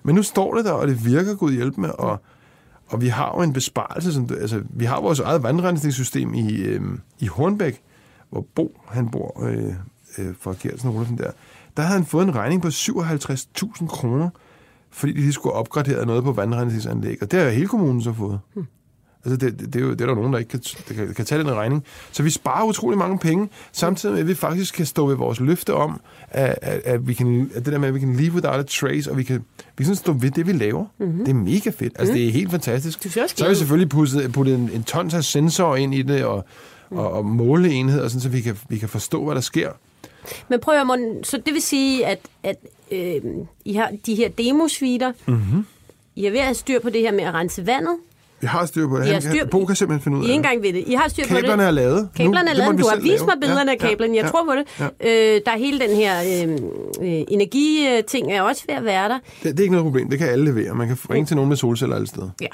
[0.04, 2.22] Men nu står det der, og det virker, Gud hjælpe med, og,
[2.88, 6.82] og vi har jo en besparelse, som, altså, vi har vores eget vandrensningssystem i, øh,
[7.20, 7.82] i Hornbæk,
[8.30, 9.74] hvor Bo, han bor øh,
[10.18, 10.52] øh, fra
[10.86, 11.32] og Olsen der,
[11.78, 14.30] der havde han fået en regning på 57.000 kroner,
[14.90, 17.18] fordi de lige skulle opgradere noget på vandrensningsanlæg.
[17.22, 18.40] Og det har hele kommunen så fået.
[18.54, 18.66] Hmm.
[19.26, 21.14] Altså, det, det, det, er jo, det er der nogen, der ikke kan, der kan,
[21.14, 21.84] kan tage den regning.
[22.12, 25.40] Så vi sparer utrolig mange penge, samtidig med, at vi faktisk kan stå ved vores
[25.40, 28.34] løfte om, at, at, at, vi kan, at det der med, at vi kan leave
[28.34, 29.46] without a trace, og vi kan,
[29.78, 30.86] vi kan stå ved det, vi laver.
[30.98, 31.20] Mm-hmm.
[31.20, 31.94] Det er mega fedt.
[32.00, 33.06] Altså, det er helt fantastisk.
[33.06, 36.24] Også så har vi selvfølgelig puttet, puttet en, en tons af sensorer ind i det,
[36.24, 36.46] og,
[36.92, 39.72] og, og måleenheder, sådan, så vi kan, vi kan forstå, hvad der sker.
[40.50, 42.58] Men prøv at Morten, så det vil sige, at, at
[42.92, 43.22] øh,
[43.66, 45.66] I har de her demosvider, mm-hmm.
[46.16, 47.96] I er ved at have styr på det her med at rense vandet.
[48.42, 49.08] Vi har styr på det.
[49.08, 50.36] I Han, styr- Bo kan simpelthen finde ud I af er det.
[50.36, 50.84] engang ved det.
[50.88, 51.36] I har styr på det.
[51.44, 52.10] Kablerne er lavet.
[52.16, 52.80] Kablerne er det lavet.
[52.80, 54.16] Du har vist mig billederne af Ja, kablen.
[54.16, 54.92] Jeg ja, tror på det.
[55.08, 56.52] Øh, der er hele den her øh,
[57.02, 59.20] øh, energiting er også ved at være der.
[59.44, 60.10] Det, det er ikke noget problem.
[60.10, 60.76] Det kan alle levere.
[60.76, 62.30] Man kan ringe til nogen med solceller alle steder.
[62.42, 62.48] Ja.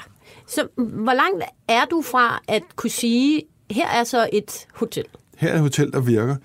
[0.48, 5.04] Så hvor langt er du fra at kunne sige, her er så et hotel?
[5.36, 6.36] Her er et hotel, der virker.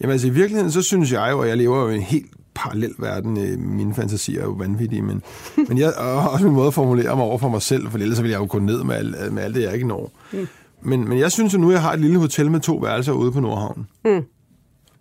[0.00, 2.26] Jamen altså i virkeligheden, så synes jeg jo, at jeg lever jo en helt
[2.58, 3.36] parallel verden.
[3.36, 5.22] Øh, Mine fantasier er jo vanvittige, men,
[5.68, 8.22] men jeg har også min måde at formulere mig over for mig selv, for ellers
[8.22, 10.12] ville jeg jo gå ned med, alt, med alt det, jeg ikke når.
[10.32, 10.48] Mm.
[10.82, 13.12] Men, men jeg synes jo nu, at jeg har et lille hotel med to værelser
[13.12, 13.86] ude på Nordhavn.
[14.04, 14.24] Mm.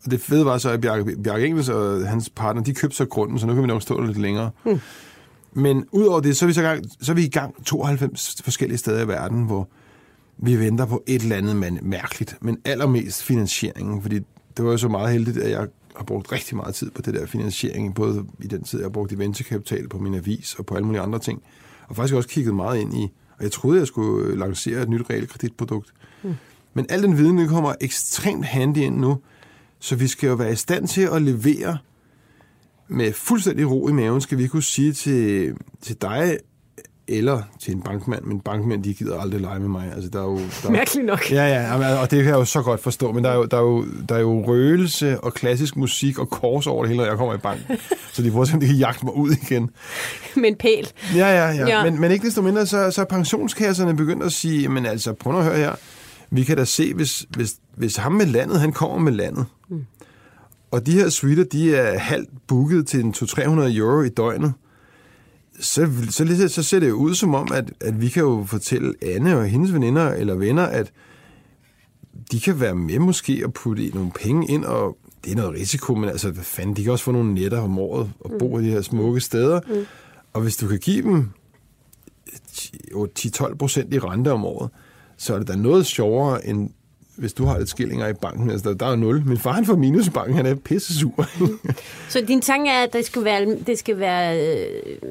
[0.05, 3.05] Og det fede var så, at Bjarke, Bjarke Engels og hans partner, de købte så
[3.05, 4.49] grunden, så nu kan vi nok stå lidt længere.
[4.65, 4.79] Mm.
[5.53, 8.77] Men udover det, så er, vi så, gang, så er vi i gang 92 forskellige
[8.77, 9.69] steder i verden, hvor
[10.37, 14.19] vi venter på et eller andet man, mærkeligt, men allermest finansieringen, fordi
[14.57, 15.67] det var jo så meget heldigt, at jeg
[15.97, 18.89] har brugt rigtig meget tid på det der finansiering, både i den tid, jeg har
[18.89, 21.41] brugt i venturekapital på min avis og på alle mulige andre ting,
[21.87, 23.03] og faktisk også kigget meget ind i,
[23.37, 25.93] og jeg troede, jeg skulle lancere et nyt realkreditprodukt.
[26.23, 26.33] Mm.
[26.73, 29.17] Men al den viden kommer ekstremt handy ind nu,
[29.79, 31.77] så vi skal jo være i stand til at levere
[32.87, 36.37] med fuldstændig ro i maven, skal vi kunne sige til, til dig,
[37.07, 39.91] eller til en bankmand, men bankmænd, de gider aldrig lege med mig.
[39.95, 41.31] Altså, der er jo, der Mærkeligt nok.
[41.31, 43.57] Ja, ja, og det kan jeg jo så godt forstå, men der er jo, der
[43.57, 47.09] er jo, der er jo røgelse og klassisk musik og kors over det hele, når
[47.09, 47.59] jeg kommer i bank.
[48.13, 49.69] så de prøver simpelthen, de kan jagte mig ud igen.
[50.35, 50.91] Men pæl.
[51.15, 51.67] Ja, ja, ja.
[51.67, 51.83] ja.
[51.83, 55.37] Men, men ikke desto mindre, så, så er pensionskasserne begyndt at sige, men altså, prøv
[55.37, 55.75] at høre her,
[56.29, 59.85] vi kan da se, hvis, hvis, hvis ham med landet, han kommer med landet, mm.
[60.71, 64.53] og de her suiter, de er halvt booket til en 200-300 euro i døgnet,
[65.59, 68.93] så, så, så ser det jo ud som om, at, at vi kan jo fortælle
[69.01, 70.91] Anne og hendes veninder eller venner, at
[72.31, 75.95] de kan være med måske at putte nogle penge ind, og det er noget risiko,
[75.95, 78.63] men altså, hvad fanden, de kan også få nogle netter om året og bo mm.
[78.63, 79.59] i de her smukke steder.
[79.67, 79.85] Mm.
[80.33, 81.29] Og hvis du kan give dem
[83.19, 84.69] 10-12 procent i rente om året,
[85.17, 86.69] så er det da noget sjovere, end
[87.17, 88.49] hvis du har et skillinger i banken.
[88.49, 89.23] Altså, der, der er nul.
[89.25, 91.27] Min far han får minus i banken, han er pisse sur.
[92.09, 95.09] så din tanke er, at det skal være, det skal være øh,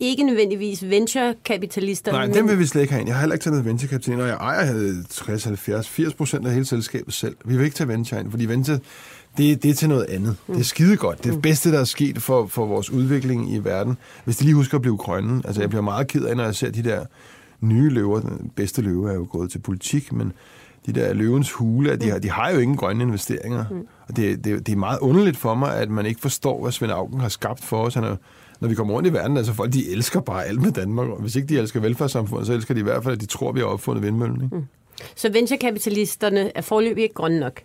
[0.00, 2.12] ikke nødvendigvis venturekapitalister?
[2.12, 2.34] Nej, men...
[2.34, 3.08] dem vil vi slet ikke have ind.
[3.08, 6.52] Jeg har heller ikke taget noget venturekapital, og jeg ejer 60, 70, 80 procent af
[6.52, 7.36] hele selskabet selv.
[7.44, 8.78] Vi vil ikke tage venture ind, fordi venture,
[9.38, 10.36] det, det er til noget andet.
[10.46, 10.54] Mm.
[10.54, 11.18] Det er skide godt.
[11.18, 13.96] Det er det bedste, der er sket for, for vores udvikling i verden.
[14.24, 15.42] Hvis de lige husker at blive grønne.
[15.44, 17.04] Altså, jeg bliver meget ked af, når jeg ser de der
[17.60, 18.20] nye løver.
[18.20, 20.32] Den bedste løve er jo gået til politik, men
[20.88, 23.64] de der løvens hule, de har, de har jo ingen grønne investeringer.
[23.70, 23.86] Mm.
[24.08, 26.92] Og det, det, det er meget underligt for mig, at man ikke forstår, hvad Svend
[26.92, 27.94] Augen har skabt for os.
[27.94, 28.16] Han er,
[28.60, 31.08] når vi kommer rundt i verden, altså folk, de elsker bare alt med Danmark.
[31.08, 33.52] Og hvis ikke de elsker velfærdssamfundet, så elsker de i hvert fald, at de tror,
[33.52, 34.44] vi har opfundet vindmøllen.
[34.44, 34.56] Ikke?
[34.56, 34.64] Mm.
[35.16, 37.62] Så venturekapitalisterne er forløbig ikke grønne nok?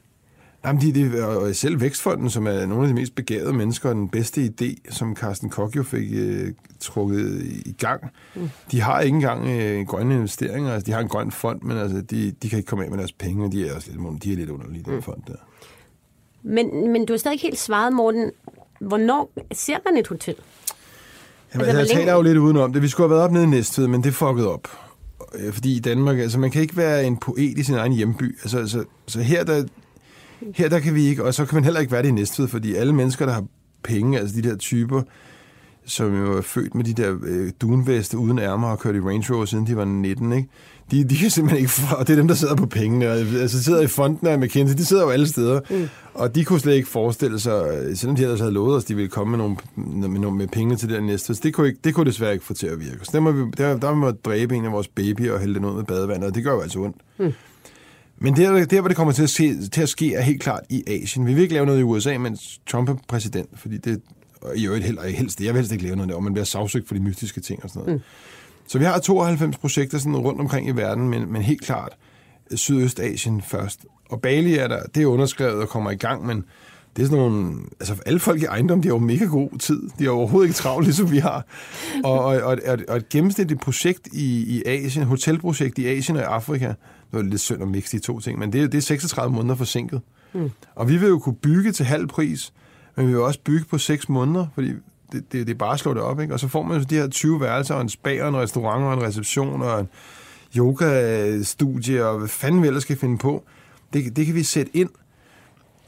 [0.66, 3.96] Jamen, de, de, og selv Vækstfonden, som er nogle af de mest begavede mennesker, og
[3.96, 8.04] den bedste idé, som Carsten Koch jo fik øh, trukket i gang,
[8.36, 8.50] mm.
[8.72, 10.74] de har ikke engang øh, grønne investeringer.
[10.74, 12.98] Altså, de har en grøn fond, men altså, de, de kan ikke komme af med
[12.98, 15.02] deres penge, og de er, også lidt, de er lidt underlige, den mm.
[15.02, 15.36] fond der.
[16.44, 18.32] Men, men du har stadig ikke helt svaret, Morten.
[18.80, 20.36] Hvornår ser man et hotel?
[21.54, 22.82] Jamen, altså, jeg taler jo lidt udenom det.
[22.82, 24.68] Vi skulle have været op nede i Næstved, men det fuckede op.
[25.36, 28.38] Øh, fordi i Danmark, altså man kan ikke være en poet i sin egen hjemby.
[28.44, 29.64] Altså, altså så her der,
[30.56, 32.48] her der kan vi ikke, og så kan man heller ikke være det i Næstved,
[32.48, 33.46] fordi alle mennesker, der har
[33.84, 35.02] penge, altså de der typer,
[35.86, 39.34] som jo er født med de der øh, dunveste uden ærmer og kørt i Range
[39.34, 40.50] Rover siden de var 19, ikke?
[40.92, 43.82] De, de kan simpelthen ikke, og det er dem, der sidder på pengene, altså sidder
[43.82, 45.90] i fonden af McKinsey, de sidder jo alle steder, mm.
[46.14, 47.64] og de kunne slet ikke forestille sig,
[47.96, 49.56] selvom de ellers havde lovet os, de ville komme med nogle,
[50.10, 52.46] med, nogle, med penge til det der næste, det kunne, ikke, det kunne desværre ikke
[52.46, 53.00] få til at virke.
[53.02, 55.66] Så der må vi, der, der må dræbe en af vores baby og hælde den
[55.66, 56.98] ud med badevandet, og det gør jo altså ondt.
[57.20, 57.34] Mm.
[58.24, 60.64] Men der, der, hvor det kommer til at, ske, til at ske, er helt klart
[60.70, 61.26] i Asien.
[61.26, 64.02] Vi vil ikke lave noget i USA, mens Trump er præsident, fordi det
[64.44, 66.46] og i øvrigt heller, helst, jeg vil helst ikke lave noget der, og man bliver
[66.46, 67.96] sagsøgt for de mystiske ting og sådan noget.
[67.96, 68.04] Mm.
[68.68, 71.98] Så vi har 92 projekter sådan rundt omkring i verden, men, men helt klart
[72.56, 73.86] Sydøstasien først.
[74.10, 76.44] Og Bali er der, det er underskrevet og kommer i gang, men
[76.96, 77.56] det er sådan nogle...
[77.80, 79.82] Altså, alle folk i ejendom, de har jo mega god tid.
[80.00, 81.46] De har overhovedet ikke travlt, ligesom vi har.
[82.04, 86.26] Og, og, og, og et gennemsnitligt projekt i, i Asien, hotelprojekt i Asien og i
[86.26, 86.74] Afrika,
[87.14, 89.56] det var lidt synd at mixe de to ting, men det, det er 36 måneder
[89.56, 90.02] forsinket.
[90.34, 90.52] Mm.
[90.76, 92.54] Og vi vil jo kunne bygge til halv pris,
[92.96, 94.68] men vi vil også bygge på 6 måneder, fordi
[95.12, 96.34] det, det, det er bare at slå det op, ikke?
[96.34, 98.84] Og så får man jo de her 20 værelser, og en spa, og en restaurant,
[98.84, 99.88] og en reception, og en
[100.58, 103.44] yoga-studie, og hvad fanden vi ellers skal finde på.
[103.94, 104.90] Det, det kan vi sætte ind,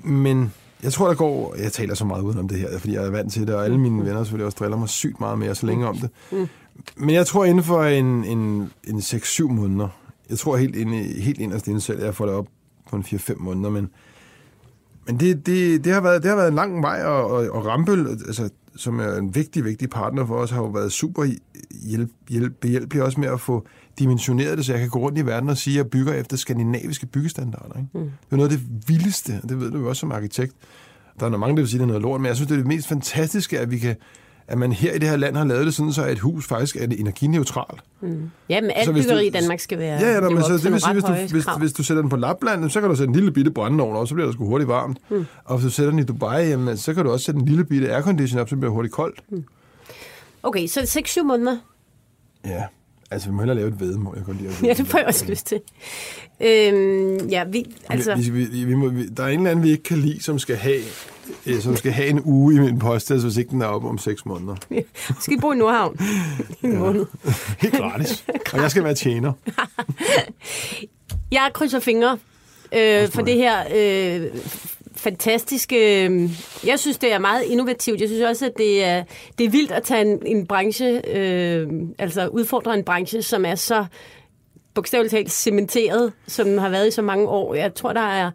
[0.04, 0.54] men
[0.84, 1.56] jeg tror, der går...
[1.56, 3.78] Jeg taler så meget udenom det her, fordi jeg er vant til det, og alle
[3.80, 6.10] mine venner selvfølgelig også driller mig sygt meget mere så længe om det.
[6.96, 9.90] Men jeg tror, inden for en, en, en 6-7 måneder,
[10.30, 12.48] jeg tror helt, inde, helt inderst inden selv, jeg får det op
[12.90, 13.90] på en 4-5 måneder, men,
[15.08, 17.66] men det, det, det, har været, det har været en lang vej, og, og, og
[17.66, 21.26] Rampel, altså som er en vigtig, vigtig partner for os, har jo været super
[21.90, 23.68] hjælp, hjælp, behjælpelig også med at få
[24.00, 26.38] dimensioneret det, så jeg kan gå rundt i verden og sige, at jeg bygger efter
[26.38, 27.80] skandinaviske byggestandarder.
[27.80, 27.90] Ikke?
[27.94, 28.00] Mm.
[28.00, 30.54] Det er noget af det vildeste, og det ved du jo også som arkitekt.
[31.20, 32.56] Der er mange, der vil sige, at det er noget lort, men jeg synes, det
[32.56, 33.96] er det mest fantastiske, at vi kan,
[34.48, 36.48] at man her i det her land har lavet det sådan, så at et hus
[36.48, 37.82] faktisk er energineutralt.
[38.50, 40.82] Ja, men alt byggeri du- i Danmark skal være Ja, ja, men så, det vil
[40.82, 43.16] sige, hvis du, hvis, hvis du sætter den på Lapland, så kan du sætte en
[43.16, 44.98] lille bitte brændeovn op, så bliver det sgu hurtigt varmt.
[45.10, 45.26] Hmm.
[45.46, 47.66] Og hvis du sætter den i Dubai, jamen, så kan du også sætte en lille
[47.66, 49.20] bitte aircondition op, så bliver det hurtigt koldt.
[50.44, 50.80] Okay, så
[51.20, 51.58] 6-7 måneder.
[52.46, 52.64] Ja,
[53.12, 54.18] altså vi må hellere lave et vedmål.
[54.18, 55.62] Jeg kan lide at Ja, det får jeg også lyst til.
[56.42, 59.72] Øhm, ja, vi, altså, vi, vi, vi, må, vi, der er en eller anden, vi
[59.72, 60.82] ikke kan lide, som skal have,
[61.46, 63.98] øh, som skal have en uge i min posttest, hvis ikke den er oppe om
[63.98, 64.56] seks måneder.
[65.20, 66.00] skal vi bo i Nordhavn
[66.64, 67.06] en måned?
[67.62, 68.26] Helt gratis.
[68.54, 69.34] Og jeg skal være tjener.
[71.32, 72.18] Jeg krydser fingre
[72.76, 74.28] øh, for det her øh,
[74.98, 76.06] fantastiske...
[76.06, 76.30] Øhm,
[76.66, 78.02] jeg synes, det er meget innovativt.
[78.02, 79.04] Jeg synes også, at det er,
[79.38, 81.68] det er vildt at tage en, en branche, øh,
[82.00, 83.86] altså udfordre en branche, som er så
[84.74, 87.56] bogstaveligt talt cementeret, som den har været i så mange år.
[87.56, 88.32] Jeg tror, der er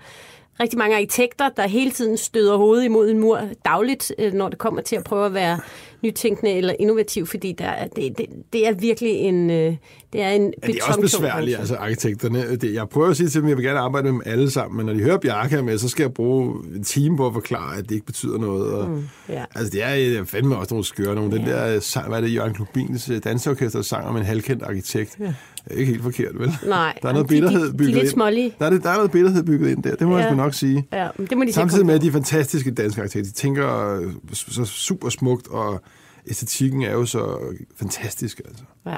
[0.60, 4.58] rigtig mange arkitekter, der hele tiden støder hovedet imod en mur dagligt, øh, når det
[4.58, 5.60] kommer til at prøve at være
[6.02, 9.76] nytænkende eller innovativ, fordi der er, det, det, det er virkelig en, øh,
[10.12, 12.56] det er en Ja, det er også besværligt, altså arkitekterne.
[12.56, 14.50] Det, jeg prøver at sige til dem, at jeg vil gerne arbejde med dem alle
[14.50, 17.26] sammen, men når de hører Bjarke er med, så skal jeg bruge en time på
[17.26, 18.72] at forklare, at det ikke betyder noget.
[18.72, 19.44] Og, mm, ja.
[19.54, 21.36] Altså, det er øh, fandme også nogle skøre nogle.
[21.38, 24.62] Den der øh, sang, hvad er det, Jørgen Klubins øh, danseorkester sang om en halvkendt
[24.62, 25.16] arkitekt.
[25.20, 25.24] Ja.
[25.24, 25.34] Det
[25.66, 26.52] er ikke helt forkert, vel?
[26.66, 26.98] Nej.
[27.02, 28.10] Der er noget De- de- bitterhed de er bygget lidt ind.
[28.10, 28.54] smålige.
[28.58, 30.20] Der er, der er noget bitterhed bygget ind der, det må ja.
[30.22, 30.26] Ja.
[30.26, 30.86] jeg nok sige.
[30.92, 33.30] Ja, det må de Samtidig med, at de er fantastiske danske arkitekter.
[33.30, 34.00] De tænker
[34.32, 35.82] så super smukt, og
[36.30, 37.38] æstetikken er jo så
[37.78, 38.40] fantastisk.
[38.48, 38.62] Altså.
[38.86, 38.96] Ja.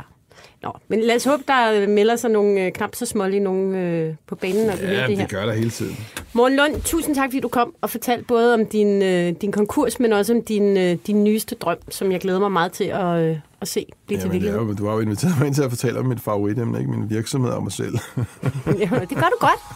[0.63, 4.15] Nå, men lad os håbe, der melder sig nogle øh, knap så smålige nogen øh,
[4.27, 5.27] på banen, når vi hører Ja, det her.
[5.27, 5.97] det gør der hele tiden.
[6.33, 10.01] Morten Lund, tusind tak, fordi du kom og fortalte både om din, øh, din konkurs,
[10.01, 13.19] men også om din, øh, din nyeste drøm, som jeg glæder mig meget til at,
[13.23, 14.61] øh, at se blive til ja, virkelighed.
[14.61, 17.11] men du har jo inviteret mig ind til at fortælle om mit favoritemne, ikke min
[17.11, 17.99] virksomhed og mig selv.
[18.67, 19.61] Ja, det gør du godt.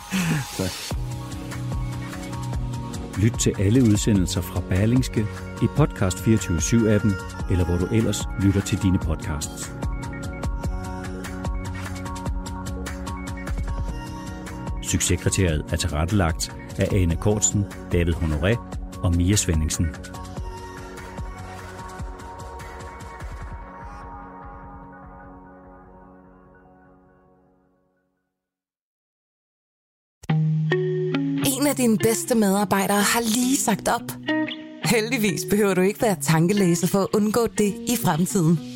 [3.23, 5.27] Lyt til alle udsendelser fra Berlingske
[5.63, 7.13] i Podcast 24-7-appen,
[7.51, 9.73] eller hvor du ellers lytter til dine podcasts.
[14.87, 18.59] Succeskriteriet er tilrettelagt af Ane Kortsen, David Honoré
[19.03, 19.87] og Mia Svendingsen.
[31.47, 34.13] En af dine bedste medarbejdere har lige sagt op.
[34.85, 38.76] Heldigvis behøver du ikke være tankelæser for at undgå det i fremtiden.